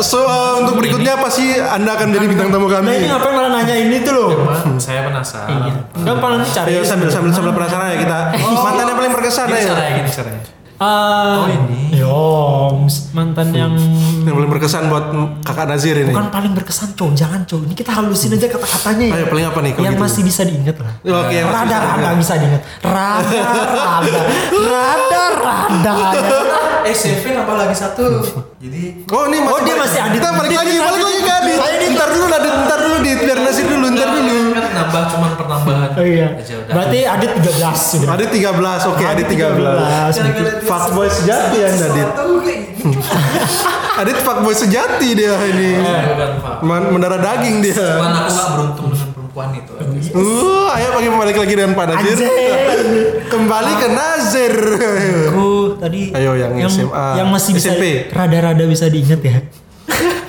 So, 0.00 0.18
uh, 0.18 0.58
untuk 0.58 0.78
berikutnya 0.78 1.14
pasti 1.14 1.54
Anda 1.54 1.92
akan 1.92 2.10
jadi 2.10 2.26
bintang 2.26 2.48
tamu 2.48 2.66
Nah 2.66 2.80
ini 2.80 3.04
kami. 3.04 3.06
ngapain 3.06 3.32
malah 3.32 3.50
nanya 3.52 3.76
ini 3.76 4.00
tuh 4.00 4.12
loh? 4.12 4.28
Cuma 4.32 4.78
saya 4.78 5.04
penasaran. 5.04 5.50
Iya. 5.60 5.74
Kan 6.00 6.16
paling 6.18 6.40
cari. 6.42 6.68
Ayo 6.72 6.82
sambil 6.82 7.08
sambil 7.08 7.30
sambil 7.30 7.52
penasaran 7.52 7.92
ya 7.92 7.98
kita. 8.00 8.18
Mantan 8.56 8.84
yang 8.86 8.96
paling 8.96 9.12
berkesan 9.12 9.46
Gini 9.46 9.60
ya. 9.60 9.68
caranya, 9.68 9.92
gini 9.94 10.10
caranya. 10.10 10.42
Ah, 10.80 11.36
Oh, 11.36 11.46
ini. 11.46 11.92
Yoms, 11.92 13.12
mantan 13.12 13.52
yang 13.52 13.76
Yang 14.18 14.32
paling 14.32 14.48
berkesan 14.50 14.88
buat 14.88 15.12
Kakak 15.40 15.68
Nazir 15.68 15.92
ini. 15.94 16.08
bukan 16.08 16.32
paling 16.32 16.52
berkesan 16.52 16.88
cowok, 16.94 17.12
jangan 17.14 17.44
cowok. 17.44 17.68
Ini 17.68 17.74
kita 17.76 17.92
halusin 17.92 18.32
aja 18.32 18.48
kata-katanya 18.48 19.04
ya. 19.06 19.14
Ayo 19.14 19.26
paling 19.28 19.44
apa 19.44 19.58
nih 19.60 19.70
kalau 19.70 19.84
yang 19.84 19.94
gitu? 19.94 20.04
masih 20.06 20.22
bisa 20.24 20.40
diingat 20.42 20.76
lah. 20.76 20.92
Oke, 20.98 21.36
yang 21.36 21.46
masih 21.46 21.58
rada 21.60 21.68
bisa 21.68 21.84
rada 21.84 21.92
diingat. 21.92 22.16
bisa 22.16 22.34
diingat. 22.34 22.62
Rada 22.80 23.40
rada 23.44 24.24
rada 24.64 25.22
rada. 25.36 25.92
ya. 25.94 26.10
Eh 26.82 26.96
Seven 26.96 27.34
apa 27.36 27.52
lagi 27.54 27.76
satu? 27.76 28.04
Jadi 28.58 29.04
Oh 29.06 29.28
ini 29.28 29.36
masih 29.38 29.52
Oh, 29.52 29.60
dia 29.60 29.76
masih 29.76 29.98
Adit. 30.00 30.16
Kita 30.16 30.28
balik 30.32 30.54
lagi, 30.54 30.74
balik 30.74 31.02
lagi 31.02 31.18
ke 31.18 31.32
Adit. 31.34 31.56
Ntar 31.90 32.08
dulu 32.08 32.24
Adit, 32.30 32.54
ntar 32.58 32.78
dulu 32.80 32.96
Dit. 32.98 33.18
Biar 33.20 33.38
Nazir 33.38 33.66
dulu, 33.66 33.86
ntar 33.90 34.08
dulu. 34.10 34.32
kan 34.50 34.64
nambah 34.74 35.02
cuman 35.10 35.30
penambahan. 35.36 35.88
Oh 35.92 36.04
iya. 36.06 36.28
Berarti 36.66 36.98
Adit 37.04 37.30
13 37.36 37.76
sudah. 37.76 38.08
Adit 38.10 38.28
13, 38.30 38.48
oke 38.86 39.04
Adit 39.04 39.26
13. 39.28 40.16
13. 40.16 40.69
Fuckboy 40.70 41.10
sejati 41.10 41.58
Anda 41.60 41.86
Adit. 41.88 42.08
Adit 43.98 44.18
fuckboy 44.22 44.54
sejati 44.54 45.08
dia 45.12 45.34
ini. 45.44 45.82
Man, 46.62 46.94
mendarah 46.94 47.18
daging 47.18 47.58
dia. 47.60 47.74
Cuman 47.74 48.14
aku 48.16 48.30
nggak 48.30 48.48
beruntung 48.54 48.86
dengan 48.88 49.08
perempuan 49.10 49.48
itu. 49.52 49.72
Uh, 50.10 50.70
ayo 50.72 50.88
pagi 50.92 51.08
balik 51.10 51.36
lagi 51.36 51.54
dengan 51.54 51.72
Pak 51.74 51.86
Nazir. 51.90 52.16
Kembali 53.26 53.72
ke 53.76 53.88
Nazir. 53.90 54.54
Aku 55.28 55.48
tadi 55.76 56.10
Ayo, 56.10 56.32
yang 56.34 56.54
SMA. 56.64 57.06
yang 57.18 57.28
masih 57.28 57.50
bisa 57.52 57.70
SMP. 57.70 58.06
rada-rada 58.08 58.64
bisa 58.64 58.86
diingat 58.86 59.20
ya. 59.20 59.42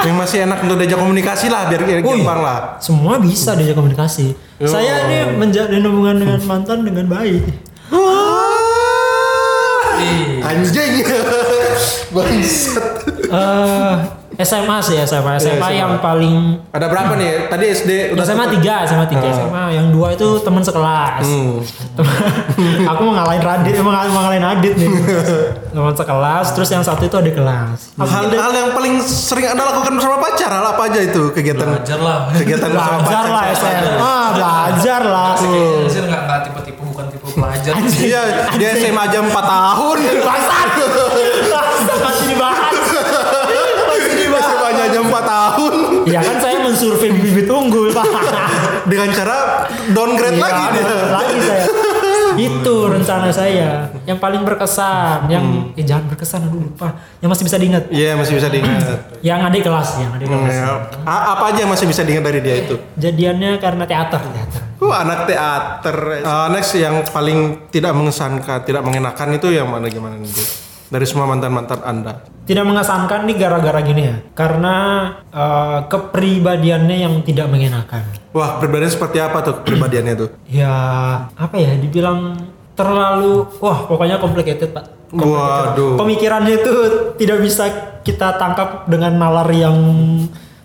Yang 0.01 0.15
masih 0.17 0.38
enak 0.43 0.65
untuk 0.65 0.82
diajak 0.82 0.97
komunikasi 0.97 1.45
lah 1.47 1.69
biar 1.69 1.82
Oh, 1.82 1.88
iya. 1.88 2.01
gampang 2.01 2.39
lah. 2.41 2.60
Semua 2.82 3.21
bisa 3.21 3.54
diajak 3.54 3.77
komunikasi. 3.77 4.34
Yo. 4.58 4.65
Saya 4.65 5.06
ini 5.06 5.38
menjalin 5.38 5.86
hubungan 5.86 6.17
dengan 6.17 6.39
mantan 6.43 6.82
dengan 6.82 7.06
baik. 7.08 7.45
Anjing. 10.41 10.93
Bangsat. 12.13 12.85
Eh 13.31 13.95
SMA 14.41 14.77
sih 14.81 14.97
SMA 14.97 15.37
SMA 15.37 15.59
SMA. 15.59 15.69
yang 15.71 15.91
paling 15.99 16.57
Ada 16.69 16.87
berapa 16.87 17.13
nih? 17.13 17.45
Tadi 17.45 17.65
SD 17.69 17.89
udah 18.09 18.25
SMA 18.25 18.45
tiga 18.49 18.75
SMA 18.83 19.05
tiga 19.05 19.21
Ah. 19.21 19.35
SMA 19.35 19.63
yang 19.71 19.87
dua 19.87 20.07
itu 20.11 20.39
teman 20.41 20.59
sekelas 20.59 21.21
Hmm. 21.21 21.61
Teman- 21.93 22.19
aku 22.89 23.01
mau 23.03 23.13
ngalahin 23.13 23.37
Radit 23.39 23.75
mau 23.77 23.91
ngalahin, 23.91 24.09
mau 24.09 24.23
ngalahin 24.23 24.45
Adit 24.47 24.73
nih 24.73 24.89
teman 25.69 25.93
sekelas 25.93 26.45
terus 26.51 26.69
yang 26.69 26.81
satu 26.81 27.05
itu 27.05 27.13
adik 27.13 27.35
kelas 27.35 27.93
Hal, 27.93 28.25
hal 28.27 28.51
yang 28.51 28.69
paling 28.71 28.97
sering 28.99 29.45
anda 29.45 29.61
lakukan 29.63 29.93
bersama 29.93 30.17
pacar 30.19 30.49
hal 30.49 30.65
apa 30.67 30.81
aja 30.85 30.99
itu 31.01 31.21
kegiatan 31.29 31.67
Belajar 31.69 31.99
lah. 31.99 32.17
kegiatan 32.33 32.67
bersama 32.67 32.97
belajar 32.97 33.05
pacar 33.05 33.25
lah 33.29 33.43
SMA 33.53 34.15
belajar 34.33 35.01
lah 35.05 35.29
sih 35.37 36.01
nggak 36.01 36.21
nggak 36.23 36.39
tipe-tipe 36.41 36.80
tipe 37.31 37.39
pelajar. 37.39 37.73
iya 38.03 38.21
dia 38.59 38.69
SMA 38.75 39.01
aja 39.01 39.19
4 39.23 39.31
tahun! 39.31 39.97
Bangsat, 40.19 40.67
masih 40.75 41.35
dibahas. 41.39 41.79
Masih 42.03 42.25
dibahas. 42.27 42.75
SMA 44.41 44.83
aja 44.83 44.99
4 44.99 45.07
tahun. 45.23 45.73
Ya 46.03 46.19
kan 46.19 46.35
saya 46.41 46.57
mensurvei 46.59 47.13
bibit 47.13 47.47
unggul 47.47 47.93
pak. 47.93 48.05
Dengan 48.83 49.07
cara 49.13 49.69
downgrade 49.93 50.35
Iya, 50.35 50.43
lagi 50.43 50.63
dia. 50.73 50.83
lagi 51.07 51.35
itu 52.37 52.75
rencana 52.87 53.27
saya. 53.33 53.89
Yang 54.07 54.19
paling 54.19 54.41
berkesan 54.47 55.27
yang 55.27 55.45
eh 55.75 55.83
jangan 55.83 56.11
berkesan 56.11 56.47
aduh 56.47 56.61
lupa. 56.71 56.95
Yang 57.19 57.29
masih 57.35 57.43
bisa 57.49 57.57
diingat. 57.59 57.83
Iya 57.91 58.11
masih 58.15 58.33
bisa 58.39 58.47
diingat. 58.47 58.99
Yang 59.19 59.39
adik 59.51 59.61
kelas 59.67 59.89
yang 59.99 60.11
Hmm, 60.15 60.27
kelas. 60.27 60.55
Ya. 60.55 60.71
Apa 61.07 61.43
aja 61.51 61.59
yang 61.65 61.71
masih 61.71 61.87
bisa 61.89 62.01
diingat 62.07 62.23
dari 62.23 62.39
dia 62.39 62.55
itu? 62.63 62.75
Jadiannya 62.95 63.59
karena 63.59 63.83
teater 63.83 64.21
teater. 64.21 64.61
Uh, 64.81 64.95
anak 64.97 65.29
teater. 65.29 65.97
Uh, 66.25 66.47
next 66.49 66.73
yang 66.73 67.05
paling 67.13 67.69
tidak 67.69 67.93
mengesankan, 67.93 68.65
tidak 68.65 68.81
mengenakan 68.81 69.37
itu 69.37 69.53
yang 69.53 69.69
mana 69.69 69.85
gimana 69.91 70.17
nih? 70.17 70.70
Dari 70.91 71.06
semua 71.08 71.23
mantan-mantan 71.25 71.80
Anda. 71.82 72.13
tidak 72.41 72.67
mengesankan 72.67 73.23
nih 73.23 73.38
gara-gara 73.39 73.80
gini 73.80 74.12
ya 74.12 74.15
karena 74.36 74.75
eh, 75.32 75.80
kepribadiannya 75.88 76.97
yang 76.99 77.13
tidak 77.23 77.47
mengenakan 77.47 78.04
Wah, 78.36 78.60
pribadinya 78.60 78.91
seperti 78.91 79.23
apa 79.23 79.39
tuh 79.39 79.54
kepribadiannya 79.63 80.13
tuh? 80.19 80.30
ya 80.51 80.73
apa 81.32 81.56
ya 81.56 81.80
dibilang 81.80 82.36
terlalu 82.75 83.47
wah 83.63 83.88
pokoknya 83.88 84.19
complicated 84.19 84.75
pak 84.75 84.84
Waduh. 85.12 85.95
pemikirannya 85.95 86.60
itu 86.60 86.73
tidak 87.15 87.39
bisa 87.39 87.63
kita 88.01 88.36
tangkap 88.36 88.84
dengan 88.88 89.15
nalar 89.15 89.47
yang 89.51 89.75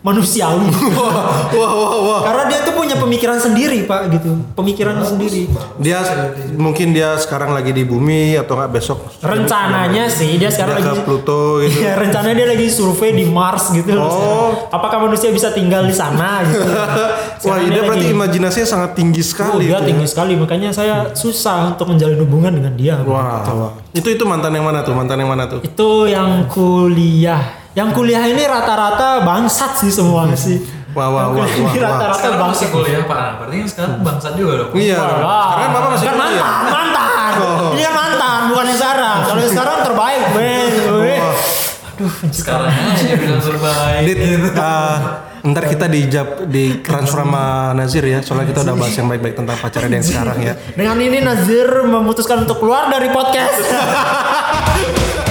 manusiawi 0.06 0.70
Wah, 0.96 1.52
wah, 1.52 1.70
wah, 1.74 2.00
wah. 2.00 2.20
karena 2.24 2.42
dia 2.46 2.60
tuh 2.62 2.72
punya 2.72 2.96
pemikiran 2.96 3.36
sendiri 3.36 3.84
pak 3.84 4.08
gitu 4.08 4.30
pemikirannya 4.54 5.04
sendiri 5.04 5.50
Dia 5.76 6.00
mungkin 6.54 6.94
dia 6.94 7.18
sekarang 7.18 7.52
lagi 7.52 7.74
di 7.74 7.82
bumi 7.82 8.38
atau 8.38 8.56
nggak 8.56 8.72
besok 8.72 9.04
rencananya 9.20 10.08
sih 10.08 10.38
dia 10.38 10.46
dia 10.46 10.54
sekarang 10.54 10.78
ke 10.78 10.86
lagi 10.86 11.02
Pluto 11.02 11.58
gitu. 11.58 11.82
Iya, 11.82 11.92
rencananya 11.98 12.36
dia 12.38 12.48
lagi 12.54 12.66
survei 12.70 13.10
di 13.10 13.26
Mars 13.26 13.74
gitu. 13.74 13.98
Oh. 13.98 14.70
Apakah 14.70 15.02
manusia 15.02 15.34
bisa 15.34 15.50
tinggal 15.50 15.82
di 15.82 15.90
sana 15.90 16.46
gitu. 16.46 16.62
Wah, 17.50 17.58
dia 17.58 17.82
berarti 17.82 18.06
lagi- 18.06 18.14
imajinasinya 18.14 18.68
sangat 18.68 18.90
tinggi 18.94 19.18
Oh, 19.18 19.26
sekali. 19.26 19.66
dia 19.66 19.74
itu 19.74 19.82
ya. 19.82 19.88
tinggi 19.90 20.06
sekali, 20.06 20.32
makanya 20.38 20.70
saya 20.70 21.10
susah 21.10 21.74
untuk 21.74 21.90
menjalin 21.90 22.22
hubungan 22.22 22.54
dengan 22.54 22.72
dia. 22.78 22.94
Wah, 23.02 23.42
wah. 23.42 23.72
Itu 23.90 24.06
itu 24.06 24.22
mantan 24.22 24.54
yang 24.54 24.70
mana 24.70 24.86
tuh? 24.86 24.94
Mantan 24.94 25.18
yang 25.18 25.30
mana 25.30 25.50
tuh? 25.50 25.60
Itu 25.66 26.06
yang 26.06 26.46
kuliah. 26.46 27.65
Yang 27.76 27.88
kuliah 27.92 28.24
ini 28.24 28.40
rata-rata 28.48 29.20
bangsat 29.20 29.76
sih 29.84 29.92
semua 29.92 30.24
sih. 30.32 30.64
Wah, 30.96 31.12
wah, 31.12 31.28
wah, 31.28 31.44
wah. 31.44 31.72
Rata-rata 31.76 32.28
bangsat. 32.40 32.72
kuliah 32.72 33.04
pak. 33.04 33.36
Berarti 33.36 33.56
yang 33.60 33.68
sekarang 33.68 34.00
bangsat 34.00 34.32
juga 34.32 34.52
dong. 34.64 34.70
Iya. 34.72 34.96
Wah, 34.96 35.12
Sekarang 35.20 35.60
kan 35.60 35.68
Bapak 35.76 35.88
masih 35.92 36.06
kan 36.08 36.16
kuliah. 36.16 36.40
mantan, 36.40 36.72
mantan. 36.72 37.32
Oh. 37.36 37.70
Ini 37.76 37.82
kan 37.84 37.94
mantan, 37.94 38.38
bukan 38.48 38.64
yang 38.64 38.78
sekarang. 38.80 39.18
Kalau 39.28 39.40
yang 39.44 39.52
sekarang 39.52 39.76
terbaik. 39.84 40.22
Weh. 40.32 41.20
Aduh, 41.96 42.12
Sekarang 42.32 42.72
aja 42.72 43.12
bilang 43.12 43.42
terbaik. 43.44 44.00
Dit, 44.08 44.18
uh, 44.56 44.96
ntar 45.44 45.64
kita 45.68 45.86
dijab 45.92 46.28
di 46.48 46.80
transfer 46.80 47.28
sama 47.28 47.76
Nazir 47.76 48.04
ya, 48.08 48.24
soalnya 48.24 48.56
kita 48.56 48.64
udah 48.64 48.74
bahas 48.76 48.96
yang 48.96 49.08
baik-baik 49.12 49.36
tentang 49.36 49.56
pacarnya 49.60 50.00
yang 50.00 50.06
sekarang 50.08 50.38
ya. 50.40 50.56
Dengan 50.72 50.96
ini 50.96 51.20
Nazir 51.20 51.84
memutuskan 51.84 52.48
untuk 52.48 52.56
keluar 52.56 52.88
dari 52.88 53.12
podcast. 53.12 53.60